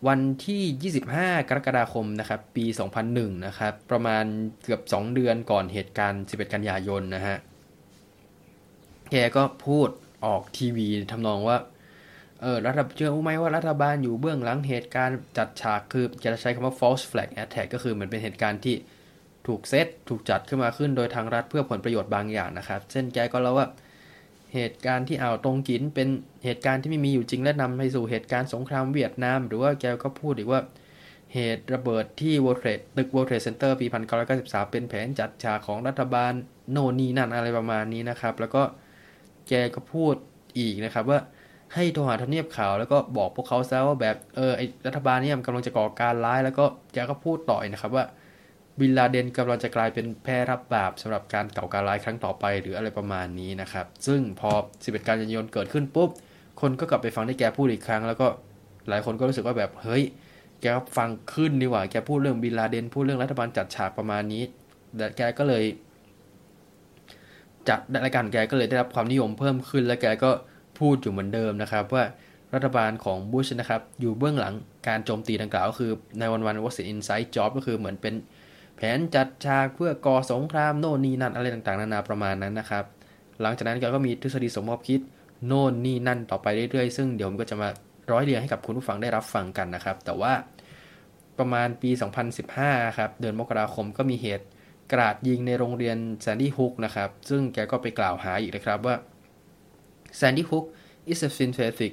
[0.08, 2.66] วันที่ 25 กรกฎาคมนะครับปี
[3.06, 4.26] 2001 นะครับ ประมาณ
[4.64, 7.38] เกือบ 2 เดือนก่อนเหตุการณ์ 11 กันยายนนะฮะ
[9.12, 9.90] แกก็พูด
[10.26, 11.58] ออกทีวีทำนองว่า
[12.42, 18.76] เออรัฐเชื่อไหมว่ารัฐบาลอยู่เบื้องหลังเหตุการณ์จัดฉากคือจะใช้คำว่า false flag attack ก็คือเหมือนเป็นเหตุการณ์ที่
[19.48, 23.68] ถูกเซตถูกจัดขึ้นมาขึ้นโดยทางรัฐเพื่อผลประโยชน์บางอย่างนะครับ เช่นแกก็เล่าว่า
[24.58, 26.08] เหตุการณ์ที่อ่าวตรงกินเป็น
[26.46, 30.62] เหตุการณ์ที่ไม่มีอยู่จริงและนำไปสู่เหตุการณ์สงครามเวียดนาม หรือว่าแกก็พูดอีกว่า
[31.34, 33.86] เหตุระเบิดที่ World Trade ตึก World Trade Center ปี
[34.30, 36.34] 1993 เป็นแผนจัดฉากของรัฐบาล
[36.72, 38.64] โนนีนั่นอะไรประมาณนี้นะครับ แล้วก็
[39.50, 40.16] แกก็พูด
[40.58, 41.20] อีกนะครับว่า
[41.74, 48.06] ให้โทรหาทำเนียบข่าวแล้วก็บอกพวกเขาซะว่าแบบเออไอรัฐบาลนี่มันกำลังจะก่อการร้าย แล้วก็แกก็พูดต่อยนะครับว่า
[48.80, 54.52] บินลาเดนกำลังจะกลายเป็นแพร่รับบาปสำหรับการเก่อการร้ายครั้งต่อไปหรืออะไรประมาณนี้นะครับ ซึ่งพอ
[54.82, 56.10] 11กันยายนเกิดขึ้นปุ๊บ
[56.62, 58.28] คนก็กลับไปฟังที่แกพูดอีกครั้ง แล้วก็
[58.90, 60.04] หลายคนก็รู้สึกว่าแบบเฮ้ย
[60.62, 60.66] แก
[60.98, 64.44] ฟังขึ้นดีกว่า แกพูดเรื่องบินลาเดนพูดเรื่องรัฐบาลจัดฉากประมาณนี้
[64.98, 65.64] แต่แกก็เลย
[67.70, 70.32] จัดรายการแกก็เลยได้รับความนิยมเพิ่มขึ้น และแกก็
[70.80, 72.04] พูดอยู่เหมือนเดิมนะครับ ว่า
[72.54, 74.54] รัฐบาลของบุชนะครับอยู่เบื้องหลัง
[74.88, 78.14] การโจมตีดังกล่าวก็คือในวันวันวั s อินไซ d ์จ็อบก็คือเหมือนเป็น
[78.78, 82.86] แผนจัดฉากเพื่อก่อสงครามโน่นนี่นั่นอะไรต่างๆ นานาประมาณนั้นนะครับ
[83.42, 85.02] หลังจากนั้นก็มีทฤษฎีสมมติคิด
[85.48, 87.70] โน่นนี่นั่นต่อไปเรื่อยๆ ซึ่งเดี๋ยวผมก็จะมา
[88.12, 90.34] ร้อยเรียงให้กับคุณผู้ฟังได้รับฟังกันนะครับ แต่ว่า
[91.40, 91.90] ประมาณปี
[92.44, 94.46] 2015 ครับ เดือนมกราคมก็มีเหตุ
[94.94, 98.96] กราดยิงในโรงเรียนแซนดี้ฮุกนะครับ ซึ่งแกก็ไปกล่าวหาอีกนะครับว่า
[100.16, 100.66] แซนดี้ฮุก
[101.12, 101.92] is a synthetic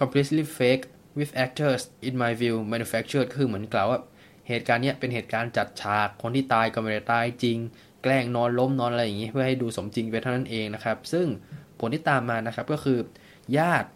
[0.00, 0.84] completely fake
[1.18, 4.00] with actors in my view manufactured คือเหมือนกล่าวว่า
[4.50, 7.58] เหตุการณ์นี้เป็นเหตุการณ์จัดฉาก คนที่ตายก็ไม่ได้ตายจริง
[8.02, 11.26] แกล้งนอนล้มนอนอะไรอย่างนี้เพื่อให้ดูสมจริงไปเท่านั้นเองนะครับ ซึ่ง
[11.80, 12.98] ผลที่ตามมานะครับก็คือ
[13.58, 13.88] ญาติ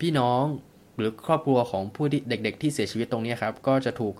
[0.00, 0.44] พี่น้อง
[0.98, 4.14] หรือครอบครัวของผู้ที่เด็ก ๆ ที่เสียชีวิตตรงนี้ครับ ก็จะถูก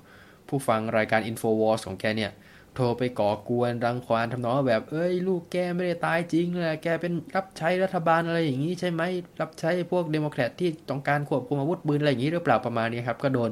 [0.49, 2.33] ผู้ฟังรายการ Infowars ของแกเนี่ย
[2.75, 9.03] โทรไปก่อกวนรังควานทำนองแบบเอ้ย ลูกแกไม่ได้ตายจริงเลยแกเป็นรับใช้รัฐบาลอะไรอย่างนี้ใช่ไหม
[9.41, 13.51] รับใช้พวกเดโมแครตที่ต้องการควบคุมอาวุธปืนอะไรอย่างนี้หรือเปล่าประมาณนี้ครับก็โดน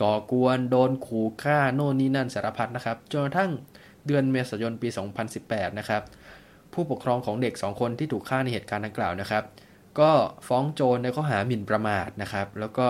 [0.00, 3.50] ก่อกวนโดนขู่ฆ่าโน่นนี่นั่นสารพัดนะครับจนกระทั่ง
[4.06, 4.88] เดือนเมษายนปี
[5.34, 6.02] 2018 นะครับ
[6.72, 9.44] ผู้ปกครองของเด็ก 2 คนที่ถูกฆ่าในเหตุการณ์ดังกล่าวนะครับ
[10.00, 10.10] ก็
[10.48, 12.86] ฟ้องโจรในข้อหาหมิ่นประมาทนะครับ แล้วก็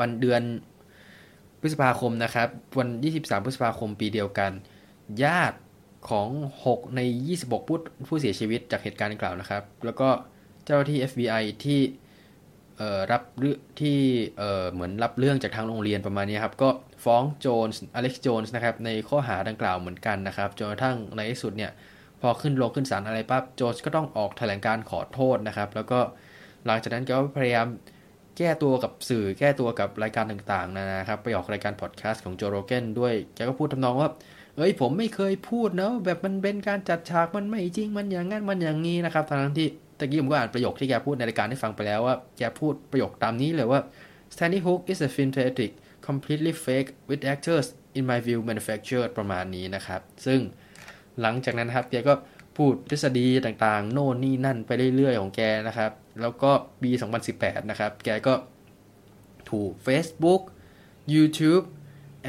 [0.00, 0.42] วันเดือน
[1.60, 2.88] พฤษภาคมนะครับ วัน
[3.18, 4.52] 23 พฤษภาคมปีเดียวกัน
[5.24, 5.58] ญาติ
[6.10, 6.28] ของ
[6.66, 7.00] 6 ใน
[7.36, 7.78] 26 ผู้
[8.08, 10.08] ผู้เสียชีวิตจากเหตุการณ์ดังกล่าวนะครับ แล้วก็
[10.64, 11.80] เจ้าหน้าที่ FBI ที่
[13.12, 13.98] รับเรื่องที่
[14.72, 16.68] เหมือนรับเรื่องจากทางโรงเรียนประมาณนี้ครับ ก็
[17.04, 21.70] ฟ้องโจนส์อเล็กซ์โจนส์นะครับ ในข้อหาดังกล่าวเหมือนกันนะครับ จนกระทั่งในที่สุดเนี่ย
[22.20, 25.98] พอขึ้นลงขึ้นศาลอะไรปั๊บโจนส์ก็ต้องออกแถลงการขอโทษนะครับ แล้วก็
[26.66, 27.66] หลังจากนั้นก็พยายาม
[28.38, 34.10] แก้ตัวกับสื่อแก้ตัวกับรายการต่างๆนะครับ ไปออกรายการพอดแคสต์ของโจโรเกนด้วยแกก็พูดทำนองว่า
[34.56, 39.68] เอ้ยผมไม่เคยพูดนะแบบมันเป็นการจัดฉากมันไม่จริงมันอย่างงั้นมันอย่างนี้นะครับทั้งที่
[39.98, 43.80] ตะกี้ผมก็อ่านประโยคที่แกพูดในรายการให้ฟังไปแล้วว่าแกพูดประโยคตามนี้เลยว่า
[44.34, 45.72] Stanley Hook is a film theatric
[46.06, 47.66] completely fake with actors
[47.98, 50.40] in my view manufactured ประมาณนี้นะครับ ซึ่ง
[51.20, 52.14] หลังจากนั้นนะครับแกก็
[52.56, 56.50] พูดทฤษฎีต่างๆ โน่นนี่นั่นไปเรื่อยๆ ของแกนะครับ แล้วก็
[56.82, 56.90] ปี
[57.30, 58.34] 2018 นะครับ แกก็
[59.50, 60.42] ถูก Facebook
[61.14, 61.64] YouTube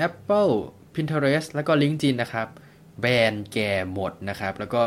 [0.07, 0.53] Apple
[0.95, 2.47] Pinterest แล้วก็ LinkedIn นะครับ
[3.01, 3.59] แบนแก
[3.93, 4.84] หมดนะครับ แล้วก็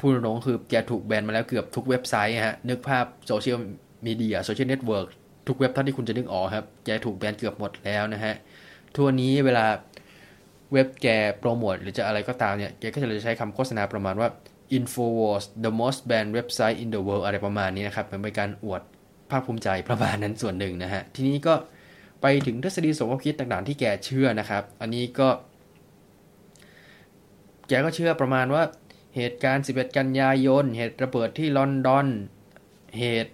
[0.00, 3.58] พูดตรงคือแกถูกแบนมาแล้วเกือบทุกเว็บไซต์ฮะ นึกภาพโซเชียล
[4.06, 5.06] มีเดีย social network
[5.48, 8.34] ทุกเว็บเท่าที่คุณจะนึกออกครับ แกถูกแบนเกือบหมดแล้วนะฮะ
[8.96, 9.66] ทั่วนี้เวลา
[10.72, 11.06] เว็บแก
[11.38, 14.28] โปรโมทหรือจะอะไรก็ตามเนี่ย แกก็จะใช้คำโฆษณาประมาณว่า
[14.76, 18.82] Infowars the most banned website in the world อะไรประมาณนี้นะครับเป็นการอวด
[19.30, 21.54] ภาคภูมิใจประมาณนั้นส่วนหนึ่งนะฮะ ทีนี้ก็
[22.22, 25.28] ไปถึงทฤษฎีสมคบคิดต่างๆที่แกเชื่อนะครับ อันนี้ก็
[27.68, 28.62] แกก็เชื่อประมาณว่า
[29.16, 32.06] เหตุการณ์ 11 กันยายน เหตุระเบิดที่ลอนดอน
[32.98, 33.32] เหตุ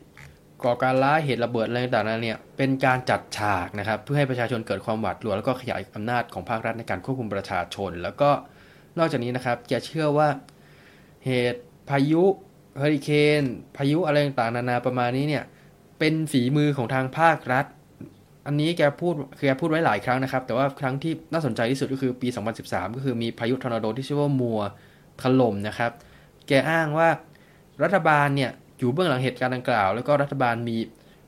[0.64, 8.30] ก่อการร้าย เหตุระเบิดอะไรต่างๆเนี่ย เป็นการจัดฉากนะครับ เพื่อให้ประชาชนเกิดความหวาดกลัว แล้วก็ขยายอำนาจของภาครัฐในการควบคุมประชาชน แล้วก็
[8.98, 10.28] นอกจากนี้นะครับแกเชื่อว่า
[11.24, 11.60] เหตุ
[11.90, 12.22] พายุ
[12.78, 13.10] เฮอริเค
[13.40, 13.42] น
[13.76, 15.44] พายุอะไรต่างๆนานาประมาณนี้เนี่ย
[15.98, 17.66] เเป็นฝีมือของทางภาครัฐ
[18.46, 22.28] อันนี้แกพูดคือแกพูดไว้หลายครั้งนะครับ แต่ว่าครั้งที่น่าสนใจที่สุดก็คือปี
[22.62, 24.60] 2013 ก็คือมีพายุทอร์นาโดที่ชื่อว่า Moore
[25.22, 25.90] ถล่มนะครับ
[26.48, 27.08] แกอ้างว่า
[27.82, 30.76] รัฐบาลเนี่ยอยู่เบื้องหลังเหตุการณ์ดังกล่าว แล้วก็รัฐบาลมี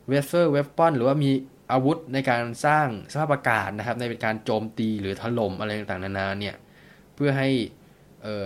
[0.09, 1.31] weather weapon หรือว่ามี
[1.73, 6.55] อาวุธในการสร้างสภาพอากาศนะครับในการโจมตีหรือถล่มอะไรต่างๆนานาเนี่ย
[7.15, 7.51] เพื่อให้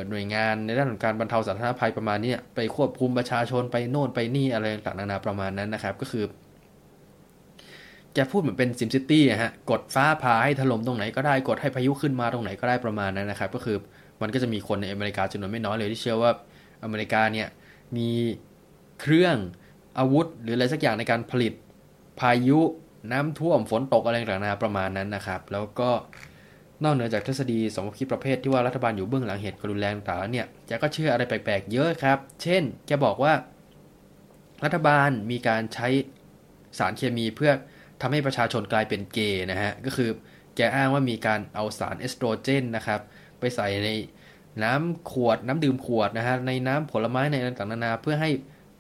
[0.09, 6.25] หน่วยงานในด้านของการบรรเทาสาธารณภัยประมาณนี้ไปควบคุมประชาชนไปโน่นไปนี่อะไรต่างๆนานาประมาณนั้นนะครับ ก็คือ
[8.15, 13.77] แกพูดเหมือนเป็นซิมซิตี้ฮะกดฟ้าผ่าให้ถล่มตรงไหนก็ได้กดให้พายุขึ้นมาตรงไหนก็ได้ประมาณนั้นนะครับ ก็คือ
[14.23, 16.31] มันก็จะมีคนในอเมริกาจำนวนไม่น้อยเลยที่เชื่อว่า
[16.85, 17.49] อเมริกาเนี่ย
[17.97, 18.11] มี
[19.01, 19.37] เครื่อง
[19.99, 21.53] อาวุธ หรืออะไรสักอย่างในการผลิต
[22.21, 22.61] พายุ
[23.13, 25.91] น้ำท่วมฝนตกอะไรต่างๆประมาณนั้นนะครับ แล้วก็
[26.83, 33.33] นอกเหนือจากทฤษฎีสมคบคิดประเภทที่ว่ารัฐบาลอยู่เบื้องหลังเหตุการุนแรงต่างๆเนี่ยแกก็เชื่ออะไรแปลกๆ เยอะครับ เช่น แกบอกว่า
[34.65, 35.89] รัฐบาลมีการใช้
[36.79, 37.53] สารเคมีเพื่อ
[38.01, 40.11] ทำให้ประชาชนกลายเป็นเกย์นะฮะ ก็คือ
[40.57, 43.01] แกอ้างว่ามีการเอาสารเอสโตรเจนนะครับ
[43.41, 43.89] ไปใส่ใน
[44.65, 48.31] น้ำขวดน้ำดื่มขวดนะฮะในน้ำผลไม้ในต่างๆนานาเพื่อให้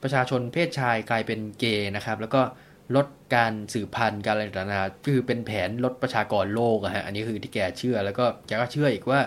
[0.02, 2.42] ประชาชนเพศชายกลายเป็นเกย์นะครับ แล้วก็
[2.96, 9.20] ลดการสืบพันธุ์การอะไรต่างๆคือเป็นแผนลดประชากรโลกอะฮะอันนี้คือที่แกเชื่อแล้วก็แกก็เชื่ออีกว่า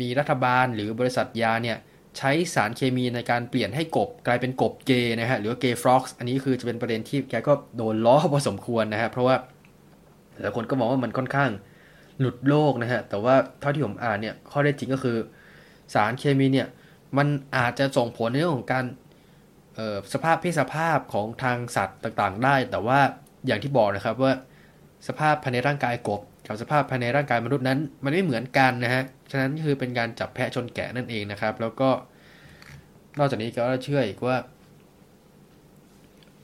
[0.00, 1.78] มีรัฐบาลหรือบริษัทยาเนี่ย
[2.18, 9.36] ใช้สารเคมีในการเปลี่ยนให้กบกลายเป็นกบเกย์นะฮะหรือว่า gay frogs อันนี้คือจะเป็นประเด็นที่แกก็โดนล้อพอสมควรนะฮะเพราะว่า
[10.40, 11.50] หลายคนก็มองว่ามันค่อนข้าง
[12.22, 15.18] หลุดโลกนะฮะ แต่ว่าเท่าที่ผมอ่านเนี่ยข้อเท็จจริงก็คือ
[15.94, 16.68] สารเคมีเนี่ย
[17.16, 18.84] มันอาจจะส่งผลในเรื่องของการ
[20.12, 23.00] สภาพเพศสภาพของทางสัตว์ต่างๆ ได้ แต่ว่า
[23.46, 24.32] อย่างที่บอกนะครับว่า
[25.08, 31.90] สภาพภายในร่างกายกบกับสภาพภายในร่างกายมนุษย์นั้น มันไม่เหมือนกันนะฮะ ฉะนั้นคือเป็นการจับแพะชนแกะนั่นเองนะครับ แล้วก็
[33.18, 34.36] นอกจากนี้ก็เชื่ออีกว่า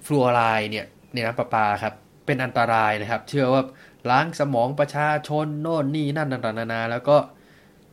[0.07, 1.95] ฟลูออไรด์เนี่ยในน้ำประปาครับ
[2.27, 3.63] เป็นอันตรายนะครับ เชื่อว่า
[4.11, 7.17] ล้างสมองประชาชนโน่นนี่นั่นต่างๆนานาแล้วก็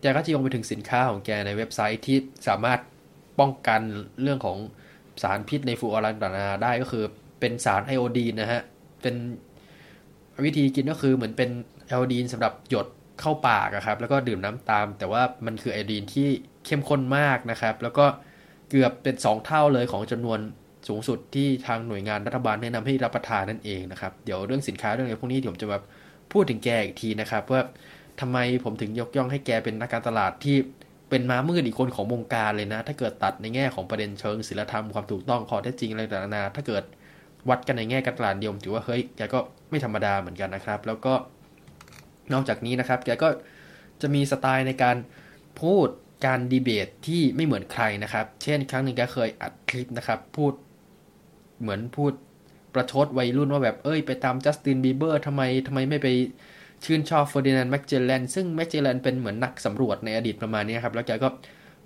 [0.01, 2.79] แกก็จะยงไปถึงสินค้าของแกในเว็บไซต์ที่สามารถ
[3.39, 3.81] ป้องกัน
[4.21, 4.57] เรื่องของ
[5.21, 7.03] สารพิษในฟูออรันต่างๆได้ก็คือ
[7.39, 8.61] เป็นสารไอโอดีนนะฮะ
[9.01, 9.15] เป็น
[10.45, 11.49] วิธีกินก็คือเหมือนเป็น
[11.85, 12.87] ไอโอดีนสำหรับหยด
[13.19, 16.27] เข้าปากครับ แล้วก็ดื่มน้ำตาม แต่ว่ามันคือไอโอดีนที่
[16.65, 18.05] เข้มข้นมากนะครับ แล้วก็
[18.69, 20.39] เกือบเป็น 2 เท่าเลยของจำนวน
[20.87, 25.79] สูงสุดที่ทางหน่วยงานรัฐบาลแนะนำให้รับประทานนั่นเองนะครับ เดี๋ยวเรื่องสินค้าเรื่องอะไรพวกนี้เดี๋ยวผมจะมา
[26.31, 27.61] พูดถึงแกอีกทีนะครับ ว่า
[28.21, 30.57] ทำไมผมถึงยกย่องให้แกเป็นนักการตลาดที่
[31.09, 36.83] เป็นม้ามืดอีกคนของวงการเลยนะ ถ้าเกิดตัดในแง่ของประเด็นเชิงศิลธรรมความถูกต้องข้อเท็จจริงอะไรต่างๆถ้าเกิด
[37.49, 41.13] วัดกันในแง่การตลาดเดียวถือว่าเฮ้ยแกก็ไม่ธรรมดาเหมือนกันนะครับ แล้วก็
[42.33, 43.29] นอกจากนี้นะครับ แกก็
[44.01, 44.97] จะมีสไตล์ในการ
[45.61, 45.87] พูด
[46.25, 50.53] การดีเบตที่ไม่เหมือนใครนะครับ เช่น ครั้งหนึ่งแกเคยอัดคลิปนะครับ พูด
[51.61, 52.13] เหมือนพูด
[52.75, 56.07] ประชดวัยรุ่นว่าแบบเอ้ยไปตาม Justin Bieber ทำไมทำไมไม่ไป
[56.85, 61.29] ชื่นชอบ Ferdinand Magellan ซึ่ง Magellan เป็นเหมือนนักสำรวจในอดีตประมาณนี้ครับ แล้วแกก็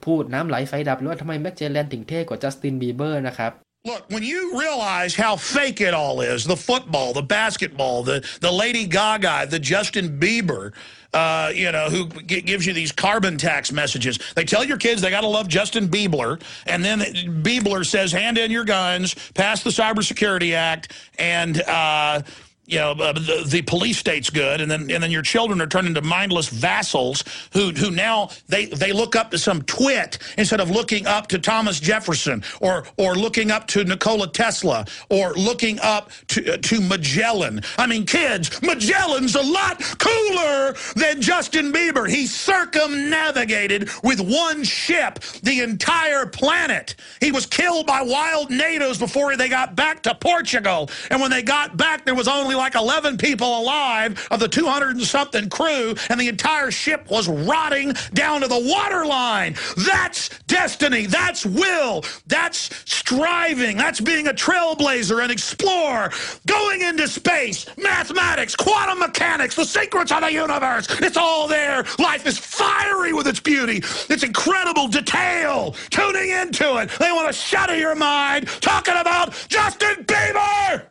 [0.05, 3.51] พูดน้ำไหลไฟดับว่าทำไม Magellan ถึงเท่กว่า Justin Bieber นะครับ
[3.86, 8.51] Look, when you realize how fake it all is, the football, the basketball, the, the
[8.51, 10.73] Lady Gaga, the Justin Bieber,
[11.13, 14.19] uh, you know, who gives you these carbon tax messages.
[14.36, 16.99] They tell your kids they got to love Justin Bieber, and then
[17.41, 21.61] Bieber says, hand in your guns, pass the Cybersecurity Act, and...
[21.61, 22.21] Uh,
[22.70, 25.67] you know, uh, the, the police state's good, and then and then your children are
[25.67, 30.59] turned into mindless vassals who who now they they look up to some twit instead
[30.59, 35.80] of looking up to Thomas Jefferson or or looking up to Nikola Tesla or looking
[35.80, 37.61] up to uh, to Magellan.
[37.78, 42.07] I mean, kids, Magellan's a lot cooler than Justin Bieber.
[42.07, 46.95] He circumnavigated with one ship the entire planet.
[47.20, 51.41] He was killed by wild natives before they got back to Portugal, and when they
[51.41, 55.95] got back, there was only like 11 people alive of the 200 and something crew,
[56.10, 59.55] and the entire ship was rotting down to the waterline.
[59.78, 61.07] That's destiny.
[61.07, 62.03] That's will.
[62.28, 63.78] That's striving.
[63.78, 66.12] That's being a trailblazer and explorer.
[66.45, 70.88] Going into space, mathematics, quantum mechanics, the secrets of the universe.
[70.99, 71.86] It's all there.
[71.97, 73.78] Life is fiery with its beauty,
[74.10, 75.76] its incredible detail.
[75.89, 76.89] Tuning into it.
[76.99, 80.84] They want to shatter your mind talking about Justin Bieber.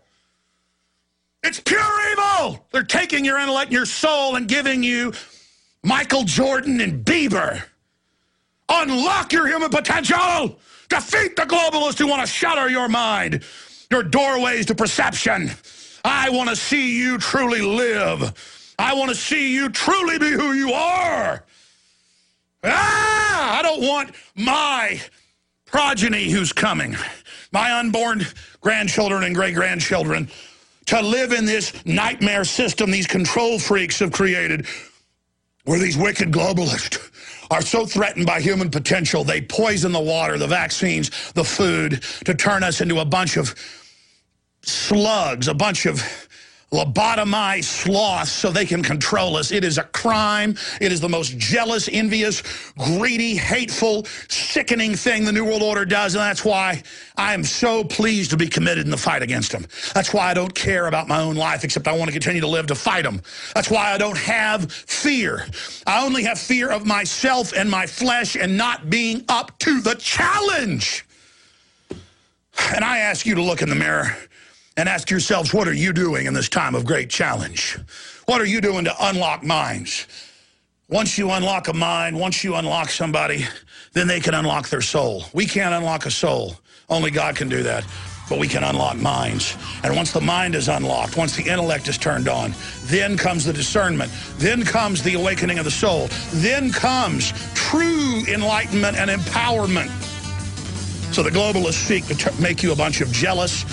[1.43, 2.67] It's pure evil.
[2.73, 5.13] They're taking your intellect and your soul and giving you
[5.83, 7.63] Michael Jordan and Bieber.
[8.69, 10.59] Unlock your human potential.
[10.89, 13.43] Defeat the globalists who want to shatter your mind,
[13.91, 15.51] your doorways to perception.
[16.05, 18.75] I want to see you truly live.
[18.79, 21.45] I want to see you truly be who you are.
[22.65, 25.01] Ah, I don't want my
[25.67, 26.97] progeny who's coming,
[27.53, 28.27] my unborn
[28.61, 30.29] grandchildren and great grandchildren,
[30.89, 34.67] to live in this nightmare system these control freaks have created
[35.65, 36.99] where these wicked globalists
[37.51, 42.35] are so threatened by human potential, they poison the water, the vaccines, the food, to
[42.35, 43.55] turn us into a bunch of
[44.63, 46.28] slugs, a bunch of
[46.73, 49.51] lobotomized sloths so they can control us.
[49.51, 50.57] It is a crime.
[50.81, 52.43] It is the most jealous, envious,
[52.77, 56.83] greedy, hateful, sickening thing the New World Order does, and that's why
[57.17, 59.67] I am so pleased to be committed in the fight against them.
[59.95, 62.49] That's why I don't care about my own life, except I want to continue to
[62.49, 63.23] live to fight them.
[63.55, 65.47] That's why I don't have fear.
[65.87, 69.95] I only have fear of myself and my flesh and not being up to the
[69.95, 71.07] challenge.
[72.75, 74.17] And I ask you to look in the mirror
[74.79, 77.77] and ask yourselves, what are you doing in this time of great challenge?
[78.27, 80.07] What are you doing to unlock minds?
[80.89, 83.45] Once you unlock a mind, once you unlock somebody,
[83.93, 85.25] then they can unlock their soul.
[85.35, 86.57] We can't unlock a soul.
[86.89, 87.85] Only God can do that.
[88.31, 89.57] But we can unlock minds.
[89.83, 92.53] And once the mind is unlocked, once the intellect is turned on,
[92.85, 94.13] then comes the discernment.
[94.37, 96.09] Then comes the awakening of the soul.
[96.35, 99.91] Then comes true enlightenment and empowerment.
[101.13, 103.65] So the globalists seek to make you a bunch of jealous,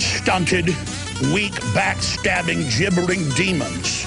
[0.00, 0.66] stunted,
[1.34, 4.06] weak, backstabbing, gibbering demons.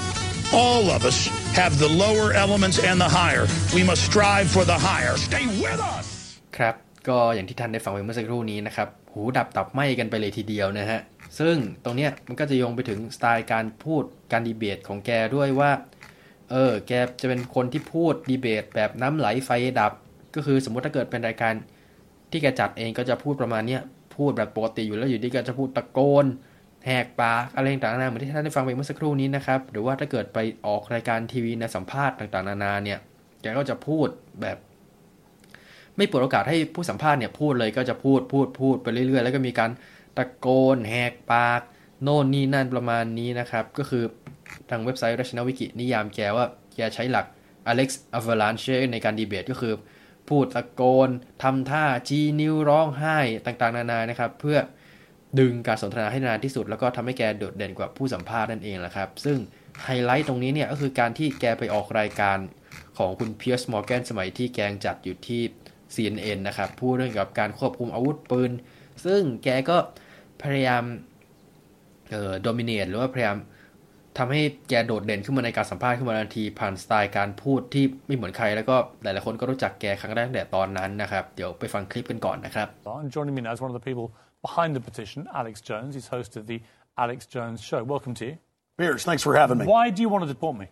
[0.53, 3.45] All of us have the lower elements and the higher.
[3.75, 5.15] We must strive for the higher.
[5.17, 6.07] Stay with us!
[6.57, 6.75] ครับ
[7.07, 10.99] ก็อย่างที่ท่านได้ฟังไปเมื่อสักครู่นี้นะครับ หูดับตับไหมกันไปเลยทีเดียวนะฮะ
[11.39, 15.71] ซึ่งตรงเนี้ยมันก็จะโยงไปถึงสไตล์การพูดการดีเบตของแกด้วยว่า
[16.51, 19.93] เออ แกจะเป็นคนที่พูดดีเบตแบบน้ำไหลไฟดับ
[20.35, 21.53] ก็คือสมมติถ้าเกิดเป็นรายการ
[22.31, 23.81] ที่แกจัดเองก็จะพูดประมาณเนี้ย
[24.19, 26.25] พูดแบบปกติอยู่แล้วอยู่ดีก็จะพูดตะโกน
[26.85, 32.99] แหกปากอะไรต่างๆนานาเหมือนที่ท่านได้ฟังไปเมื่อสักครู่นี้นะครับหรือว่าถ้าเกิดไปออกรายการทีวีในสัมภาษณ์ต่างๆนานาเนี่ย
[33.41, 34.07] แกก็จะพูด
[34.41, 34.57] แบบ
[35.97, 39.71] ไม่เปิดโอกาสให้ผู้สัมภาษณ์เนี่ยพูดเลยก็จะพูดพูดพูดไปเรื่อยๆ แล้วก็มีการ
[40.17, 41.61] ตะโกนแหกปาก
[42.03, 44.03] โน่นนี่นั่นประมาณนี้นะครับ ก็คือ
[44.69, 46.45] ทางเว็บไซต์รัชนวิกินิยามแกว่า
[46.75, 47.25] แกใช้หลัก
[47.71, 49.73] Alex Avalanche ในการดีเบตก็คือ
[50.29, 51.09] พูดตะโกน
[51.43, 54.57] ทำท่าชี้นิ้วร้องไห้ต่างๆ นานานะครับ เพื่อ
[55.39, 59.37] ดึงการสนทนาให้นานที่สุด แล้วก็ทำให้แกโดดเด่นกว่าผู้สัมภาษณ์นั่นเองแหละครับ ซึ่ง
[59.83, 62.37] ไฮไลท์ตรงนี้เนี่ยก็คือการที่แกไปออกรายการ
[62.97, 65.41] ของคุณ Piers Morgan สมัยที่แกยังจัดอยู่ที่
[65.95, 68.51] CNN นะครับพูดเรื่องเกี่ยวกับการควบคุมอาวุธปืน
[69.05, 69.77] ซึ่งแกก็
[70.41, 70.83] พยายาม
[72.11, 73.37] เอ่อ dominate หรือว่าพยายาม
[74.19, 82.67] ทำให้แกโดดเด่นขึ้นมาในการสัมภาษณ์ขึ้นมาทันทีผ่านสไตล์การพูดที่ไม่เหมือนใคร แล้วก็หลายๆคนก็รู้จักแกครั้งแรกแต่ตอนนั้นนะครับ เดี๋ยวไปฟังคลิปกันก่อนนะครับ
[83.01, 84.07] And joining me now is one of the people
[84.47, 85.91] behind the petition, Alex Jones.
[85.97, 86.59] He's host of the
[87.03, 87.81] Alex Jones Show.
[87.95, 88.35] Welcome to you.
[88.79, 89.65] Beers, thanks for having me.
[89.75, 90.67] Why do you want to deport me?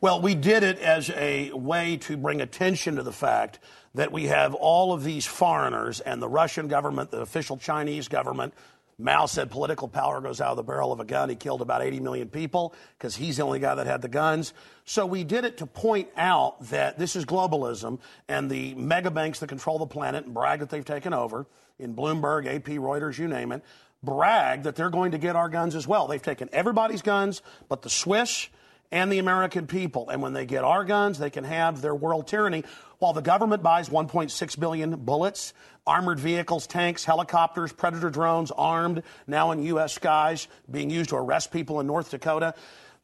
[0.00, 3.58] Well, we did it as a way to bring attention to the fact
[4.00, 8.54] that we have all of these foreigners and the Russian government, the official Chinese government.
[9.00, 11.28] Mao said political power goes out of the barrel of a gun.
[11.28, 14.52] He killed about 80 million people because he's the only guy that had the guns.
[14.84, 17.98] So we did it to point out that this is globalism
[18.28, 21.46] and the mega banks that control the planet and brag that they've taken over
[21.78, 23.64] in Bloomberg, AP, Reuters, you name it,
[24.02, 26.06] brag that they're going to get our guns as well.
[26.06, 28.48] They've taken everybody's guns but the Swiss
[28.92, 30.08] and the American people.
[30.10, 32.64] And when they get our guns, they can have their world tyranny.
[32.98, 35.54] While the government buys 1.6 billion bullets,
[35.86, 39.94] armored vehicles, tanks, helicopters, predator drones, armed, now in U.S.
[39.94, 42.54] skies, being used to arrest people in North Dakota.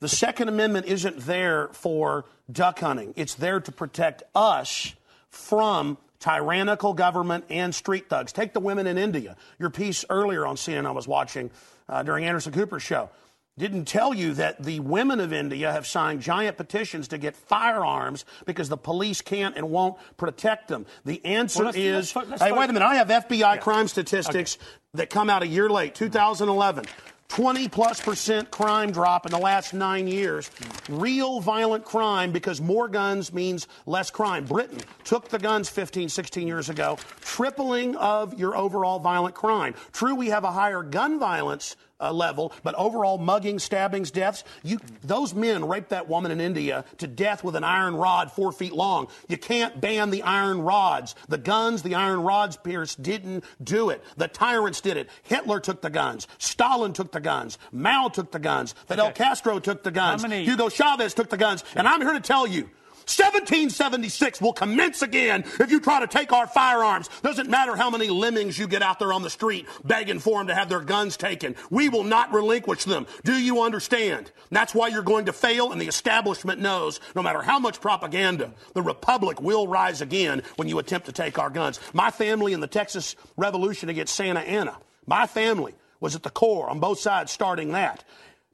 [0.00, 3.14] The Second Amendment isn't there for duck hunting.
[3.16, 4.94] It's there to protect us
[5.28, 8.32] from tyrannical government and street thugs.
[8.32, 9.36] Take the women in India.
[9.58, 11.50] Your piece earlier on CNN I was watching
[11.88, 13.10] uh, during Anderson Cooper's show
[13.58, 18.26] didn't tell you that the women of India have signed giant petitions to get firearms
[18.44, 20.84] because the police can't and won't protect them.
[21.06, 22.84] The answer Well, let's- is let's let's hey, wait a minute.
[22.86, 24.58] I have FBI crime statistics
[24.92, 26.84] that come out a year late, 2011.
[27.28, 30.48] 20 plus percent crime drop in the last nine years.
[30.88, 34.44] Real violent crime because more guns means less crime.
[34.44, 39.74] Britain took the guns 15, 16 years ago, tripling of your overall violent crime.
[39.92, 44.78] True, we have a higher gun violence uh, level, but overall mugging, stabbings, deaths, you,
[45.02, 48.72] those men raped that woman in India to death with an iron rod four feet
[48.72, 49.08] long.
[49.28, 51.14] You can't ban the iron rods.
[51.28, 54.02] The guns, the iron rods, Pierce, didn't do it.
[54.16, 55.08] The tyrants did it.
[55.22, 56.26] Hitler took the guns.
[56.38, 57.58] Stalin took the guns.
[57.72, 58.74] Mao took the guns.
[58.86, 59.24] Fidel Okay.
[59.24, 60.24] Castro took the guns.
[60.24, 61.64] Hugo Chavez took the guns.
[61.74, 62.68] And I'm here to tell you
[63.06, 67.08] 1776 will commence again if you try to take our firearms.
[67.22, 70.48] Doesn't matter how many lemmings you get out there on the street begging for them
[70.48, 71.54] to have their guns taken.
[71.70, 73.06] We will not relinquish them.
[73.22, 74.32] Do you understand?
[74.50, 78.52] That's why you're going to fail, and the establishment knows no matter how much propaganda,
[78.74, 81.78] the Republic will rise again when you attempt to take our guns.
[81.92, 86.68] My family in the Texas Revolution against Santa Anna, my family was at the core
[86.68, 88.02] on both sides starting that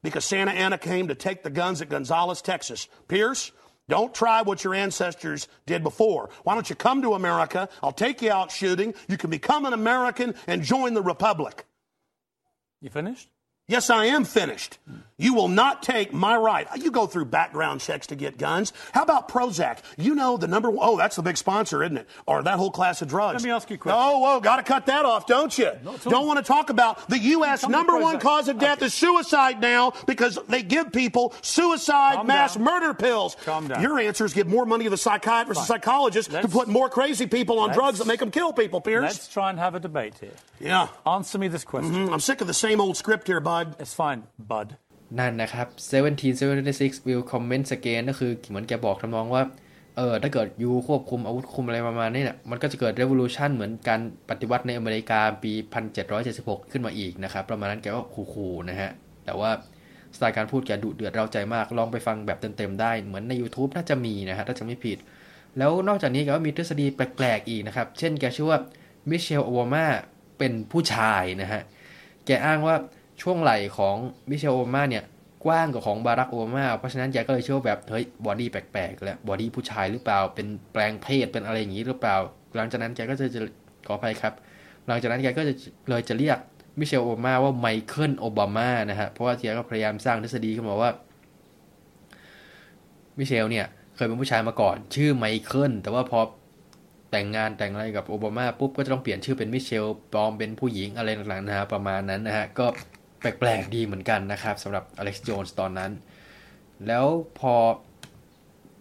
[0.02, 2.88] because Santa Anna came to take the guns at Gonzales, Texas.
[3.08, 3.52] Pierce,
[3.88, 6.30] don't try what your ancestors did before.
[6.44, 7.68] Why don't you come to America?
[7.82, 8.94] I'll take you out shooting.
[9.08, 11.66] You can become an American and join the Republic.
[12.80, 13.28] You finished?
[13.68, 14.78] Yes, I am finished.
[15.22, 16.66] You will not take my right.
[16.76, 18.72] You go through background checks to get guns.
[18.92, 19.78] How about Prozac?
[19.96, 22.08] You know the number one, oh, that's the big sponsor, isn't it?
[22.26, 23.34] Or that whole class of drugs.
[23.42, 24.00] Let me ask you a question.
[24.02, 25.70] Oh, whoa, got to cut that off, don't you?
[25.84, 26.10] Not at all.
[26.12, 27.66] Don't want to talk about the U.S.
[27.68, 28.86] Number one cause of death Okay.
[28.86, 32.64] is suicide now because they give people suicide Calm mass down.
[32.64, 33.36] murder pills.
[33.44, 33.80] Calm down.
[33.82, 35.80] Your answer is give more money to the psychiatrists and Fine.
[35.80, 39.02] psychologists to Let's- put more crazy people on drugs that make them kill people, Pierce.
[39.02, 40.32] Let's try and have a debate here.
[40.60, 40.88] Yeah.
[41.06, 42.08] Answer me this question.
[42.08, 43.76] Mm, I'm sick of the same old script here, bud.
[43.78, 44.76] It's fine, bud.
[45.18, 45.66] นั่นนะครับ
[46.38, 49.42] 1776 will commence again ก็คือเหมือนแกบอกทำนองว่า
[49.96, 54.00] เออถ้าเกิดยูควบคุมอาวุธคุมอะไรประมาณนี้เนี่ยมันก็จะเกิด revolution เหมือนการ
[54.30, 55.52] ปฏิวัติในอเมริกาปี
[56.12, 58.02] 1776 ขึ้นมาอีกนะครับ ประมาณนั้นแกก็
[58.34, 58.90] ขู่ๆนะฮะ
[59.24, 59.50] แต่ว่า
[60.16, 64.98] สไตล์การพูดแกดุเดือดเราใจมาก ลองไปฟังแบบเต็มๆได้ เหมือนใน YouTube น่าจะมีนะฮะ ถ้าจะไม่ผิด
[65.58, 68.58] แล้วนอกจากนี้แกก็มีทฤษฎีแปลกๆอีกนะครับ เช่นแกเชื่อว่า
[69.10, 69.84] มิเชลโอบามา
[70.38, 71.62] เป็นผู้ชายนะฮะ
[72.26, 72.76] แกอ้างว่า
[73.22, 73.96] ช่วงไหล่ของ
[74.30, 75.04] มิเชลโอบามาเนี่ย
[75.44, 82.16] กว้างกว่าของบารักโอบามา เพราะฉะนั้นแกก็เลยเชื่อแบบเฮ้ย body แปลกๆแล้ว body ผู้ชายหรือเปล่าเป็นแปลงเพศเป็นอะไรอย่างนี้หรือเปล่า
[82.56, 83.40] หลังจากนั้นแกก็จะจะ
[83.86, 84.32] ขออภัยครับ
[84.86, 85.54] หลังจากนั้นแกก็จะ
[85.88, 86.38] เลยจะเรียก
[86.78, 90.90] มิเชลโอบามาว่าไมเคิลโอบามานะฮะเพราะว่าแกก็พยายามสร้างทฤษฎีขึ้นมาว่า
[93.18, 93.66] มิเชลเนี่ย
[93.96, 96.20] เคยเป็นผู้ชายมาก่อน ชื่อไมเคิลแต่ว่าพอ
[97.10, 102.66] แต่งงานแต่งอะไรกับโอบามาปุ๊บก็จะต้องเปลี่ยนชื่อเป็นมิเชลปลอมเป็นผู้หญิงอะไรต่างๆนะฮะประมาณนั้นนะฮะก็
[103.22, 105.90] แปลกๆดีเหมือนกันนะครับสำหรับอเล็กซ์โจนส์ตอนนั้น
[106.86, 107.06] แล้ว
[107.38, 107.54] พอ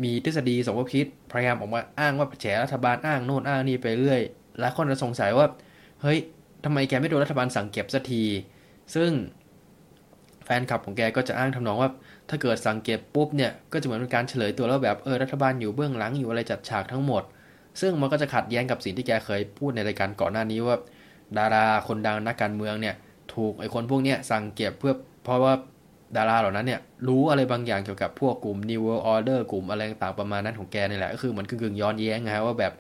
[0.04, 4.22] มีทฤษฎีสมคบคิดพยายามออกมาอ้างว่าแฉรัฐบาลอ้างโน่นอ้างนี่ไปเรื่อย
[4.60, 5.48] หลายคนจะสงสัยว่า
[6.02, 6.20] เฮ้ย
[6.66, 8.24] ทำไมแกไม่โดนรัฐบาลสั่งเก็บสักที
[8.96, 9.12] ซึ่ง
[10.46, 11.90] แฟนคลับของแกก็จะอ้างทำนองว่า
[12.30, 17.24] ถ้าเกิดสั่งเก็บปุ๊บเนี่ยก็จะเหมือนเป็นการเฉลยตัวแล้วแบบเออรัฐบาลอยู่เบื้องหลังอยู่อะไรจัดฉากทั้งหมด
[17.82, 20.78] ซึ่งมันก็จะขัดแย้งกับสิ่งที่แกเคยพูดในรายการก่อนหน้านี้ว่า
[21.38, 22.96] ดาราคนดังนักการเมืองเนี่ย
[23.36, 25.54] ถูกไอ้คนพวกเนี้ยสั่งเก็บเพื่อเพราะว่า
[26.18, 32.74] ดาราเหล่านั้นเนี่ยรู้อะไรบางอย่างเกี่ยวกับพวกกลุ่ม New World Order กลุ่มอะไรต่างประมาณนั้นของแกนี่แหละ ก็คือเหมือนกึ่งๆย้อนแย้งนะฮะว่าแบบ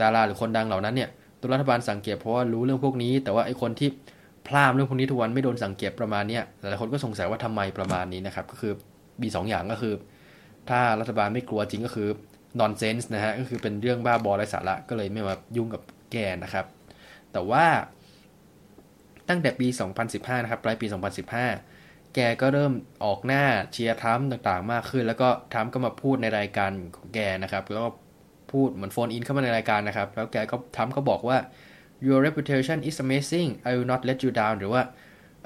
[0.00, 1.08] ดาราหรือคนดังเหล่านั้นเนี่ย
[1.40, 3.88] ตัวรัฐบาลสั่งเก็บเพราะว่ารู้เรื่องพวกนี้ แต่ว่าไอ้คนที่
[4.46, 8.72] พูดเรื่องพวกนี้ทุกวันไม่โดนสั่งเก็บประมาณเนี้ยหลายคนก็สงสัยว่าทำไมประมาณนี้นะครับ ก็คือ
[9.22, 9.94] มีสองอย่างก็คือ
[10.68, 12.08] ถ้ารัฐบาลไม่กลัวจริงก็คือ
[12.60, 15.82] nonsense นะฮะก็คือเป็นเรื่องบ้าบอไร้สาระก็เลยไม่มายุ่งกับ
[16.12, 16.66] แกนะครับ
[17.32, 17.64] แต่ว่า
[19.28, 19.66] ตั้งแต่ปี
[20.06, 20.86] 2015 นะครับปลายปี
[21.50, 22.72] 2015 แกก็เริ่ม
[23.04, 27.88] ออกหน้าเชียร์ทรัมป์ต่างๆ มากขึ้น แล้วก็ทรัมป์ก็มาพูดในรายการของแกนะครับ แล้วก็
[28.52, 31.38] พูดเหมือน phone in เข้ามาในรายการนะครับ แล้วแกก็ทรัมป์ก็บอกว่า
[32.06, 34.82] your reputation is amazing I will not let you down หรือว่า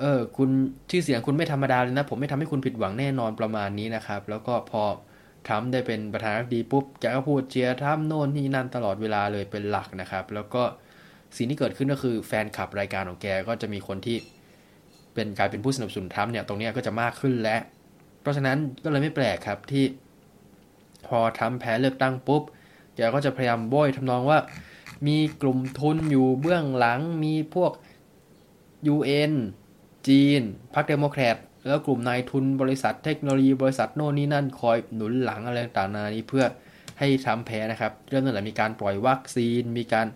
[0.00, 0.50] เออคุณ
[0.90, 4.82] ชื่อเสียงคุณไม่ธรรมดาเลยนะ ผมไม่ทำให้คุณผิดหวังแน่นอนประมาณนี้นะครับ แล้วก็พอ
[5.46, 10.62] ทรัมป์ได้เป็นประธานาธิบดีปุ๊บแกก็พูดเชียร์ทรัมป์โน่นนี่นั่นตลอดเวลาเลยเป็นหลักนะครับ แล้วก็
[11.36, 14.16] สิ่งที่เกิดขึ้นก็คือแฟนคลับรายการของแกก็จะมีคนที่
[15.14, 17.56] เป็นกลายเป็นผู้สนับสนุนทรัมป์เนี่ยตรงนี้ก็จะมากขึ้นและ
[18.20, 19.84] เพราะฉะนั้นก็เลยไม่แปลกครับที่
[21.06, 22.42] พอทรัมป์แพ้เลือกตั้งปุ๊บ
[22.96, 24.38] แกก็จะพยายามโยงทำนองว่า
[25.06, 27.72] มีกลุ่มทุนอยู่เบื้องหลังมีพวก
[28.94, 29.32] UN
[30.08, 30.42] จีน
[30.74, 36.44] พรรคเดโมแครตแล้วกลุ่มนายทุนบริษัทเทคโนโลยีบริษัทโน่นนี่นั่นคอยหนุนหลังอะไรต่างๆนานี้เพื่อ
[36.98, 40.06] ให้ทรัมป์แพ้นะครับ เริ่มตั้งแต่มีการปล่อยวัคซีน มีการ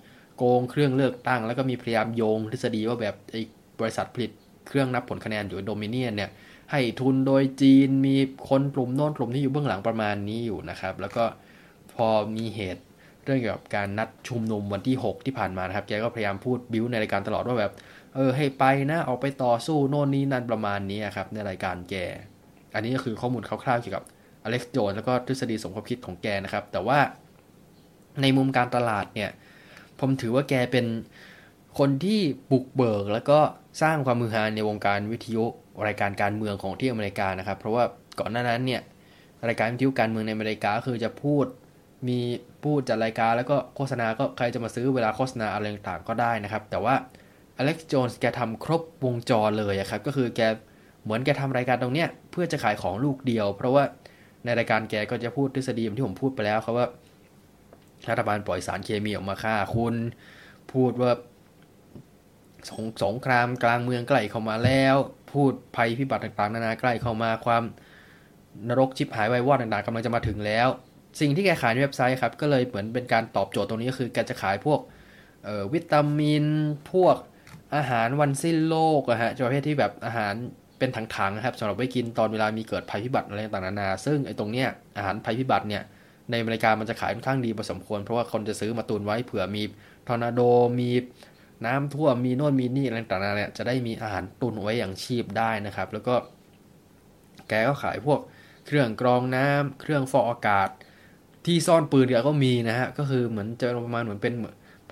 [0.44, 3.40] โกงเครื่องเลือกตั้ง แล้วก็มีพยายามโยงทฤษฎีว่าแบบไอ้
[3.80, 4.30] บริษัทผลิต
[4.68, 6.30] เครื่องนับผลคะแนนอย่าง Dominion เนี่ย
[6.70, 8.16] ให้ทุนโดยจีนมี
[8.48, 11.24] คนกลุ่มโน้นกลุ่มที่อยู่เบื้องหลังประมาณนี้อยู่นะครับ แล้วก็
[11.92, 12.82] พอมีเหตุ
[13.24, 17.72] เรื่องเกี่ยวกับการนัดชุมนุมวันที่ 6 ที่ผ่านมานะครับแกก็พยายามพูดบิ้วในรายการตลอดว่าแบบ
[18.14, 21.94] เออให้ไปนะออกไปต่อสู้โน่นนี่นั่นประมาณนี้ครับในรายการแก
[22.74, 24.04] อันนี้ก็คือข้อมูลคร่าวๆเกี่ยวกับ
[24.44, 26.98] อเล็กซ์โจนแล้วก็ทฤษฎีสมคบคิดของแกนะครับ แต่ว่า
[28.22, 29.30] ในมุมการตลาดเนี่ย
[30.02, 30.86] ผมถือว่าแกเป็น
[31.78, 32.20] คนที่
[32.52, 33.38] บุกเบิก แล้วก็
[33.82, 35.44] สร้างความมือฮาในวงการวิทยุ
[35.86, 37.84] รายการการเมืองของที่อเมริกานะครับ เพราะว่า
[38.20, 38.80] ก่อนหน้านั้นเนี่ย
[39.48, 41.44] รายการวิทยุการเมืองในอเมริกาคือจะพูด
[42.08, 42.18] มี
[42.62, 46.94] พูดจัดรายการแล้วก็โฆษณาก็ใครจะมาซื้อเวลาโฆษณาอะไรต่างๆก็ได้นะครับ แต่ว่า
[47.58, 50.40] อเล็กซ์โจนส์แกทำครบวงจรเลยครับ ก็คือแก
[51.04, 53.84] เหมือนแกทำรายการตรงเนี้ยเพื่อจะขายของลูกเดียว เพราะว่า
[54.44, 56.86] ในรายการแกก็จะพูดทฤษฎีที่ผมพูดไปแล้วครับว่า
[58.10, 59.94] รัฐบาลปล่อยสารเคมีออกมาฆ่าคุณ
[60.72, 61.12] พูดว่า
[62.70, 64.96] สงสงครามกลางเมืองใกล้เข้ามาแล้ว
[65.32, 67.62] พูดภัยพิบัติต่างๆ นานาใกล้เข้ามาความ
[68.68, 70.68] นรกชิบหายวายวอดต่างๆกำลังจะมาถึงแล้ว
[71.20, 74.80] สิ่งที่แกขายในเว็บไซต์ครับก็เลยเหมือนเป็นการตอบโจทย์ตรงนี้ก็คือแกจะขายพวก
[75.72, 76.44] วิตามิน
[76.92, 77.16] พวก
[77.76, 80.34] อาหารวันสิ้นโลกอะฮะประเภทที่แบบอาหาร
[80.78, 85.82] เป็นถังๆครับสำหรับไว้กินตอนเวลามีเกิดภัยพิบัติอะไรต่างๆนานาซึ่งไอ้ตรงเนี้ยอาหารภัยพิบัติเนี่ย
[86.32, 89.62] ในอเมริกามันจะขายค่อนข้างดีพอสมควร เพราะว่าคนจะซื้อมาตุนไว้เผื่อมี
[90.06, 90.40] ทอร์นาโด
[90.80, 90.90] มี
[91.66, 96.14] น้ำท่วมมีโน่นมีนี่อะไรต่างๆเนี่ยจะได้มีอาหารตุนไว้อย่างชีพได้นะครับ แล้วก็
[97.48, 98.20] แกก็ขายพวก
[98.66, 100.68] เครื่องกรองน้ำเครื่องฟอกอากาศ
[101.46, 104.34] ที่ซ่อนปืนแกก็มีนะฮะก็คือเหมือนจะประมาณเหมือนเป็น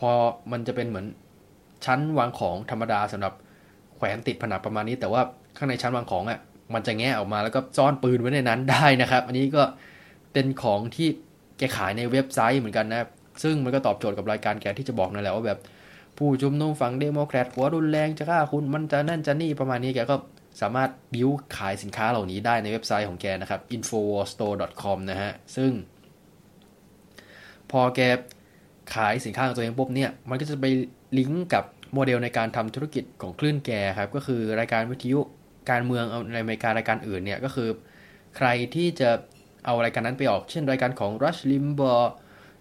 [0.01, 0.11] พอ
[0.53, 1.07] มันจะเป็นเหมือน
[1.85, 3.35] ชั้นวางของธรรมดาสำหรับ
[3.97, 5.23] แขวนติดผนังประมาณนี้ แต่ว่า
[5.57, 6.41] ข้างในชั้นวางของอะ่ะ
[6.75, 9.63] มันจะแงะออกมาแล้วก็ซ่อนปืนไว้ในนั้นได้นะครับ อันนี้ก็
[10.33, 11.09] เป็นของที่
[11.61, 13.07] แกขายในเว็บไซต์เหมือนกันนะ
[13.43, 15.59] ซึ่งมันก็ตอบโจทย์กับรายการแกที่จะบอกนั่นแหละว่าแบบ
[16.19, 20.17] ผู้ชุมนุมฝั่งเดโมแครตหัวรุนแรงจะฆ่าคุณมันจะนั่นจะนี่ประมาณนี้แกก็
[20.61, 25.71] สามารถบิวขายสินค้าเหล่านี้ได้ในเว็บไซต์ของแกนะครับ infowastore.com นะฮะ ซึ่ง
[27.71, 28.01] พอแก
[28.95, 30.67] ขายสินค้าของตัวเองปุ๊บเนี่ย มันก็จะไป
[31.19, 35.21] ลิงก์กับโมเดลในการทำธุรกิจของคลื่นแกครับ ก็คือรายการวิทยุ
[35.71, 37.69] การเมืองในอเมริการายการอื่นเนี่ย ก็คือ
[38.37, 39.11] ใครที่จะ
[39.65, 42.09] เอารายการนั้นไปออก เช่นรายการของ Rush Limbaugh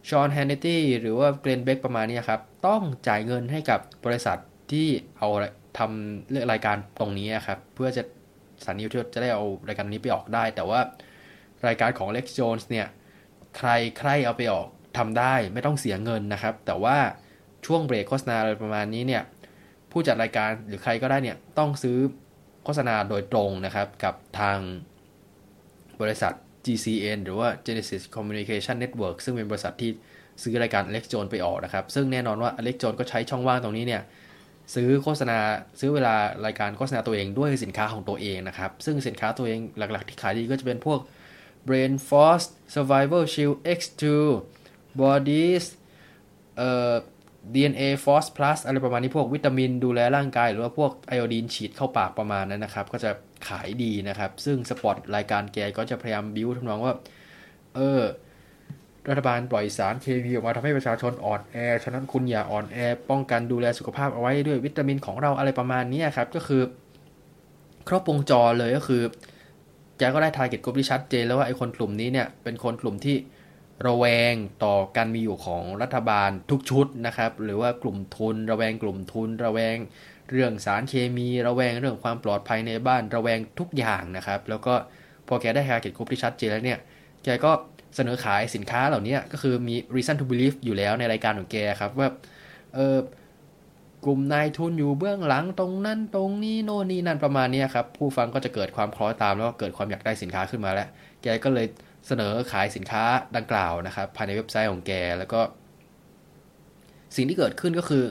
[0.10, 4.38] Sean Hannity หรือว่า Glenn Beck ประมาณนี้ครับ ต้องจ่ายเงินให้กับบริษัท
[4.72, 4.88] ที่
[5.18, 5.30] เอา
[5.78, 8.04] ทำเรื่องรายการตรงนี้ครับ เพื่อจะ
[8.62, 10.80] สถานีวิทยุจะได้เอารายการนี้ไปออกได้ แต่ว่า
[11.68, 12.88] รายการของ Alex Jones เนี่ย
[13.58, 13.70] ใคร
[14.00, 16.98] ใครเอาไปออกทำได้ไม่ต้องเสียเงินนะครับ แต่ว่า
[17.66, 19.24] ช่วงเบรกโฆษณาอะไรประมาณนี้เนี่ย
[19.92, 21.98] ผู้จัดรายการหรือใครก็ได้เนี่ยต้องซื้อ
[22.64, 24.58] โฆษณาโดยตรงนะครับกับทาง
[26.02, 26.34] บริษัท
[26.70, 29.92] GCN หรือว่า Genesis Communication Network ซึ่งเป็นบริษัทที่
[30.42, 34.02] ซื้อรายการ Alex Jones ไปออกนะครับ ซึ่งแน่นอนว่า Alex Jones ก็ใช้ช่องว่างตรงนี้เนี่ย
[34.76, 35.38] ซื้อโฆษณา
[35.80, 36.16] ซื้อเวลา
[36.46, 41.00] รายการโฆษณาตัวเองด้วยสินค้าของตัวเองนะครับ ซึ่งสินค้าตัวเองหลักๆที่ขายดีก็จะเป็นพวก
[41.68, 44.04] Brain Force Survival Shield X2
[45.02, 45.66] Bodies
[46.58, 46.94] เอ่อ
[47.54, 53.12] DNA Force Plus อะไรประมาณนี้พวกวิตามินดูแลร่างกาย หรือว่าพวกไอโอดีนฉีดเข้าปากประมาณนั้นนะครับ ก็จะ
[53.48, 56.94] ขายดีนะครับ ซึ่งสปอตรายการแกก็จะพยายามบิวทำนองว่า
[57.76, 58.02] เออ
[59.10, 62.78] รัฐบาลปล่อยสารเคมีออกมาทำให้ประชาชนอ่อนแอ ฉะนั้นคุณอย่าอ่อนแอ
[63.10, 66.62] ป้องกันดูแลสุขภาพเอาไว้ด้วยวิตามินของเราอะไรประมาณนี้ครับ ก็คือ
[67.88, 69.04] ครบวงจรเลยก็คือ
[69.98, 73.16] แกก็ได้ทาร์เก็ตกลุ่มที่ชัดเจนแล้วว่าไอ้คนกลุ่มนี้เนี่ยเป็นคนกลุ่มที่
[73.88, 74.34] ระแวง
[74.64, 79.78] ต่อการมีอยู่ของรัฐบาลทุกชุดนะครับ หรือว่ากลุ่มทุน ระแวงกลุ่มทุน ระแวง
[80.32, 84.74] เรื่องสารเคมีระแวงเรื่องความปลอดภัยในบ้านระแวงทุกอย่างนะครับ แล้วก็
[85.28, 86.80] พอแกได้ target group ที่ชัดเจนแล้วเนี่ย
[87.24, 87.52] แกก็
[87.96, 92.08] เสนอขายสินค้าเหล่านี้ก็คือมี reason to believe อยู่แล้วในรายการของแกครับว่า
[92.76, 92.98] เออ
[94.06, 100.88] กลุ่มนายทุนอยู่เบื้องหลังตรงนั้นตรงนี้โน่นนี่นั่นประมาณนี้ครับ ผู้ฟังก็จะเกิดความคล้อยตามแล้วก็เกิดความอยากได้สินค้าขึ้นมาแล้ว
[101.24, 101.68] แกก็เลย
[102.08, 103.04] เสนอขายสินค้า
[103.36, 105.42] ดังกล่าวนะครับ ภายในเว็บไซต์ของแกแล้วก็
[107.16, 108.06] สิ่งที่เกิดขึ้นก็คือ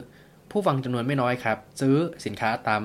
[0.51, 1.94] ผู้ฟังจำนวนไม่น้อยครับ ซื้อ
[2.26, 2.82] สินค้าตาม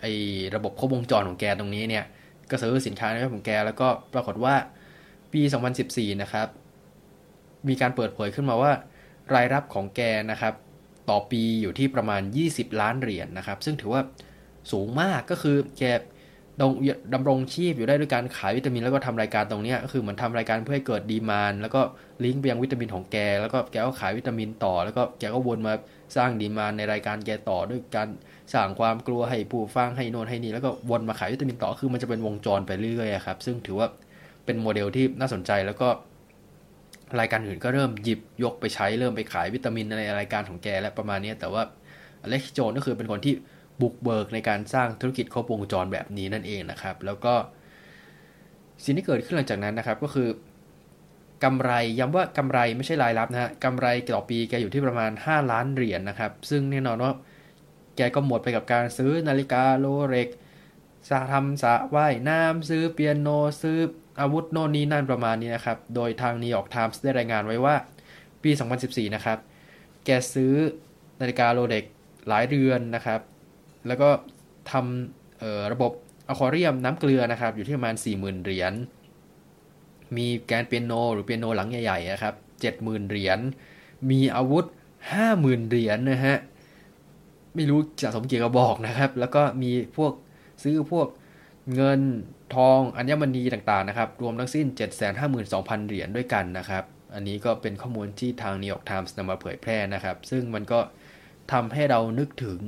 [0.00, 0.12] ไอ้
[0.54, 2.04] ระบบครบวงจรของแกตรงนี้เนี่ย
[2.50, 4.54] ก็ซื้อสินค้าในเว็บของแก แล้วก็ปรากฏว่า
[5.32, 5.40] ปี
[5.82, 6.48] 2014 นะครับ
[7.68, 8.72] มีการเปิดเผยขึ้นมาว่า
[9.34, 10.54] รายรับของแกนะครับ
[11.10, 14.02] ต่อปีอยู่ที่ประมาณ 20 ล้านเหรียญนนะครับ ซึ่งถือว่า
[14.72, 15.82] สูงมากก็คือแก
[16.60, 16.72] ดง
[17.14, 21.80] ดำรงชีพอยู่ได้ด้วยการขายวิตามินแล้วก็ทำรายการตรงนี้ก็คือเหมือนทำรายการเพื่อให้เกิดดีมานแล้วก็
[22.24, 25.72] ลิงก์ไปยังวิตามินของแก แล้วก็แกก็ขายวิตามินต่อ แล้วก็แกก็วนมา
[26.16, 28.08] สร้างดีมาในรายการแกต่อด้วยการ
[28.52, 33.88] สร้างความกลัวให้ผู้ฟังให้โนนให้นี่แล้วก็วนมาขายวิตามินต่อคือมันจะเป็นวงจรไปเรื่อยๆครับ ซึ่งถือว่า
[34.44, 35.88] เป็นโมเดลที่น่าสนใจแล้วก็
[37.20, 41.62] รายการอื่นก็เริ่มหยิบยกไปใช้เริ่มไปขายวิตามินในรายการของแกและประมาณนี้แต่ว่า
[42.22, 43.34] อเล็กซ์โจนก็คือเป็นคนที่
[43.80, 47.34] บุกเบิกในการสร้างธุรกิจครบวงจรแบบนี้นั่นเองนะครับ แล้วก็
[48.84, 50.28] สิ่งที่เกิดขึ้นหลังจากนั้นนะครับก็คือ
[51.44, 57.12] กำไรย้ำว่ากำไรไม่ใช่รายรับนะฮะกำไรต่อปีแกอยู่ที่ประมาณ 5 ล้านเหรียญนนะครับ ซึ่งแน่นอนว่า
[57.96, 60.28] แกก็หมดไปกับการซื้อนาฬิกาโลเร็ก
[61.08, 63.28] สระทำสระว่ายน้ำซื้อเปียโน
[63.62, 63.78] ซื้อ
[64.20, 67.74] อาวุธโน่นนี่นั่นประมาณนี้นะครับ โดยทาง New York Times ได้รายงานไว้ว่า
[68.42, 68.50] ปี
[68.82, 69.38] 2014 นะครับ
[70.04, 70.54] แกซื้อ
[71.20, 71.84] นาฬิกา Rolex
[72.28, 73.20] หลายเรือนนะครับ
[73.86, 74.08] แล้วก็
[74.72, 75.92] ทำระบบ
[76.28, 78.72] อควาเรียมน้ำเกลือนะครับ อยู่ที่ประมาณ 40,000 เหรียญ
[80.16, 83.38] มีแกรนด์เปียโนหรือเปียโนหลังใหญ่ๆนะครับ70,000เหรียญ
[84.10, 84.64] มีอาวุธ
[85.16, 86.36] 50,000เหรียญนะฮะ
[87.54, 90.12] ไม่รู้จะสมเกียรติบอกนะครับ แล้วก็มีพวก
[90.62, 91.08] ซื้อพวก
[91.74, 92.00] เงิน
[92.54, 94.66] ทองอัญมณีต่างๆนะครับ รวมทั้งสิ้น
[95.26, 96.84] 752,000 เหรียญด้วยกันนะครับ
[97.14, 100.80] อันนี้ก็เป็นข้อมูลที่ทาง New York Times นำมาเผยแพร่นะครับ ซึ่งมันก็
[101.52, 102.58] ทำให้เรานึกถึง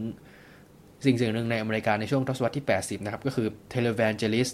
[1.05, 4.49] สิ่งสิ่งหนึ่งในอเมริกาในช่วงทศวรรษที่ 80 นะครับ ก็คือเทเลแวนเจลิส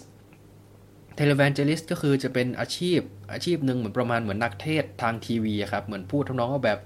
[1.19, 2.99] televangelist televangelist ก็คือจะเป็นอาชีพ
[3.33, 6.79] อาชีพหนึ่งเหมือนประมาณเหมือนนักเทศทางทีวีครับ เหมือนพูดทำนองว่าแบบ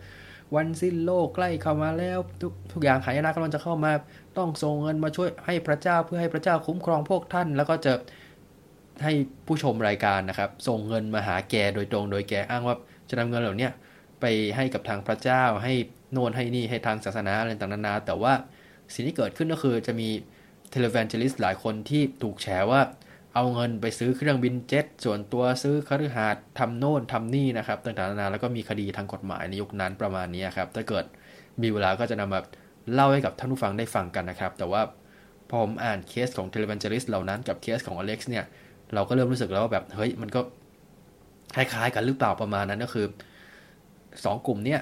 [0.56, 3.92] วันสิ้นโลกใกล้เข้ามาแล้ว ทุกทุกอย่างหายนะกำลังจะเข้ามา
[4.38, 7.94] ต้องส่งเงินมาช่วยให้พระเจ้าเพื่อให้พระเจ้าคุ้มครองพวกท่าน แล้วก็จะ
[9.04, 9.14] ให้
[9.48, 12.76] ผู้ชมรายการนะครับ ส่งเงินมาหาแกโดยตรงโดยแกอ้างว่า
[13.10, 13.70] จะนำเงินเหล่านี้
[14.22, 14.26] ไป
[14.56, 15.74] ให้กับทางพระเจ้า ให้
[16.12, 18.34] โน่นให้นี่ให้ทางศาสนาอะไรต่างๆนานาแต่ว่า
[18.94, 20.10] สิ่งที่เกิดขึ้นก็คือจะมี
[20.72, 22.82] เทเลแวนเจลิสหลายคนที่ถูกแฉว่า
[23.34, 31.06] เอาเงินไปซื้อเครื่องบินเจ็ต ส่วนตัวซื้อคฤหาสน์ทำโน่นทำนี่นะครับต่างๆนานาแล้วก็มีคดีทางกฎหมายในยุคนั้นประมาณนี้ครับถ้าเกิด
[31.62, 32.40] มีเวลาก็จะนำมา
[32.94, 34.82] เล่าให้กับท่านผู้ฟังได้ฟังกันนะครับ แต่ว่า
[35.50, 38.46] พอผมอ่านเคสของเทเลแวนเจลิสเหล่านั้นกับเคสของอเล็กซ์เนี่ย
[38.94, 40.42] เราก็เริ่มรู้สึกแล้วว่าแบบเฮ้ยมันก็
[41.56, 43.06] คล้ายๆกันหรือเปล่าประมาณนั้นก็คือ
[43.76, 44.80] 2กลุ่มเนี่ย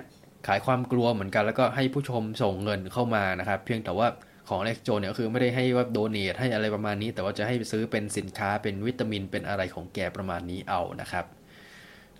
[0.47, 4.07] ขายความกลัวเหมือนกันแล้วก็ให้ผู้ชมส่งเงินเข้ามานะครับ เพียงแต่ว่า
[4.49, 11.25] ของเล็กโจเนี่ยคือไม่ได้ให้ว่าโดเนทให้อะไรประมาณนี้ แต่ว่าจะให้ซื้อเป็นสินค้าเป็นวิตามินเป็นอะไรของแกประมาณนี้เอานะครับ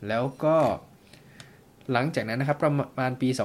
[0.08, 0.58] แล้วก็
[1.92, 3.40] หลังจากนั้นนะครับประมาณปี 2010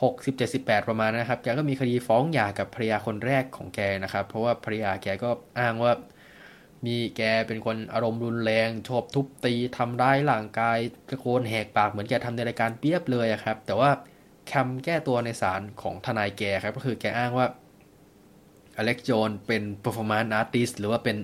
[0.00, 5.92] 60 78ประมาณนะครับ แกก็มีคดีฟ้องหย่ากับภรรยาคนแรกของแกนะครับ เพราะว่าภรรยาแกก็อ้างว่า
[6.86, 13.90] มีแกเป็นคนอารมณ์รุนแรงชอบทุบตีทำร้ายร่างกายตะโกนแหกปากเหมือนแกทำในรายการเปียบเลยครับ แต่ว่า
[14.52, 17.46] คำแก้ตัวในศาลของทนายแกครับ ก็คือแกอ้างว่า
[18.76, 21.16] อเล็กโจนเป็น performance artist หรือว่าเป็น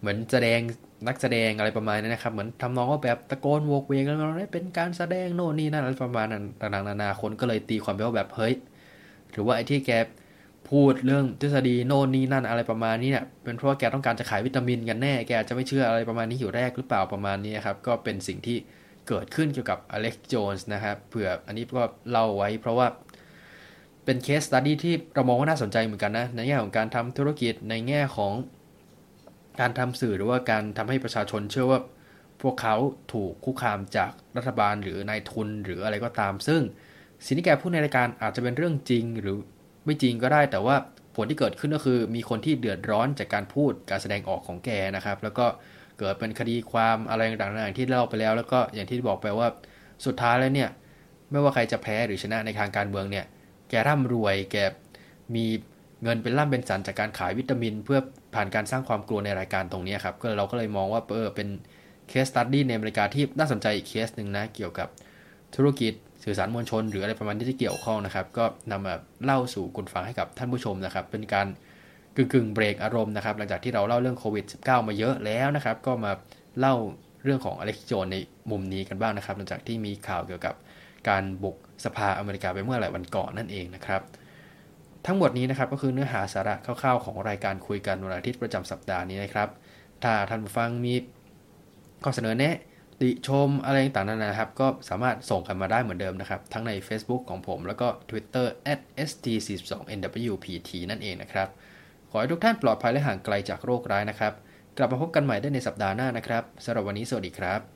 [0.00, 0.60] เหมือนแสดง
[1.08, 4.18] นักแสดงอะไรประมาณนี้นะครับ เหมือนทำนองว่าแบบตะโกนโวกเวกแล้ว
[4.54, 8.54] เป็นการแสดงโน่นนี่นั่นอะไรประมาณนั้นต่างๆนานาคนก็เลยตีความไปว่าแบบเฮ้ย
[9.30, 9.90] หรือว่าไอ้ที่แก
[10.70, 18.58] พูดเรื่องทฤษฎีโน่นนี่นั่นอะไรประมาณนี้เนี่ยเป็นเพราะว่าแกต้องการจะขายวิตามินกันแน่ แกจะไม่เชื่ออะไรประมาณนี้อยู่แล้วหรือเปล่าประมาณนี้ครับ ก็เป็นสิ่งที่
[19.08, 22.86] เกิดขึ้นเกี่ยวกับ Alex Jones นะครับเผื่ออันนี้ก็เล่าไว้ เพราะว่า
[24.04, 28.32] เป็น case study ที่เรามองว่าน่าสนใจเหมือนกันนะ ในแง่ของการทำธุรกิจในแง่ของ
[29.60, 31.80] การทำสื่อหรือว่าการทำให้ประชาชนเชื่อว่า
[32.42, 32.76] พวกเขา
[33.12, 36.60] ถูกคุกคามจากรัฐบาลหรือนายทุนหรืออะไรก็ตาม ซึ่ง
[37.24, 39.36] สิ่งที่แกพูดในรายการอาจจะเป็นเรื่องจริงหรือ
[39.84, 40.76] ไม่จริงก็ได้ แต่ว่า
[41.16, 45.46] ผลที่เกิดขึ้นก็คือมีคนที่เดือดร้อนจากการพูดการแสดงออกของแกนะครับ แล้วก็
[46.02, 49.48] เกิดเป็นคดีความอะไรต่างๆที่เล่าไปแล้ว แล้วก็อย่างที่บอกไปว่า
[50.06, 50.70] สุดท้ายแล้วเนี่ย
[51.30, 53.24] ไม่ว่าใครจะแพ้หรือชนะในทางการเมืองเนี่ย
[53.68, 54.56] แกร่ำรวยแก
[55.34, 55.44] มี
[56.02, 57.98] เงินเป็นล่ำเป็นสันจากการขายวิตามิน เพื่อ
[58.34, 61.48] ผ่านการสร้างความกลัวในรายการตรงนี้ครับก็เราก็เลยมองว่าเออเป็น
[62.08, 64.88] case study ในอเมริกาที่น่าสนใจอีกเคสหนึ่งนะเกี่ยวกับ
[65.56, 65.92] ธุรกิจ
[66.24, 68.94] สื่อสารมวลชน หรืออะไรประมาณนี้ที่เกี่ยวข้องนะครับ ก็นำมา
[69.24, 71.46] เล่าสู่กันฟังให้กับท่านผู้ชมนะครับ เป็นการ
[72.16, 76.12] กึ่งกึ่งเบรกอารมณ์นะครับ หลังจากที่เราเล่าเรื่องโควิด -19 มาเยอะแล้วนะครับ ก็มา
[76.58, 76.74] เล่า
[77.24, 78.16] เรื่องของ Alex Jones ใน
[78.50, 80.54] มุมนี้กันบ้างนะครับ หลังจากที่มีข่าวเกี่ยวกับ
[81.08, 84.02] การบุกสภาอเมริกาไปเมื่อหลายวันก่อนนั่นเองนะครับ
[85.06, 89.48] ทั้งหมดนี้นะครับก็คือเนื้อหาสาระคร่าวๆของรายการคุยกันวันอาทิตย์ประจำสัปดาห์นี้นะครับ
[90.02, 90.94] ถ้าท่านผู้ฟังมี
[92.04, 92.56] ข้อเสนอแนะ
[93.00, 98.46] ติชมอะไรต่างๆนะครับ ก็สามารถส่งกันมาได้เหมือนเดิมนะครับ ทั้งใน Facebook ของผมแล้วก็ Twitter
[99.06, 101.48] @st42nwpt นั่นเองนะครับ
[102.14, 104.32] ขอให้ทุกท่านปลอดภัยและห่างไกลจากโรคร้ายนะครับ
[104.76, 107.71] กลับมาพบกันใหม่ได้ในสัปดาห์หน้านะครับสำหรับวันนี้สวัสดีครับ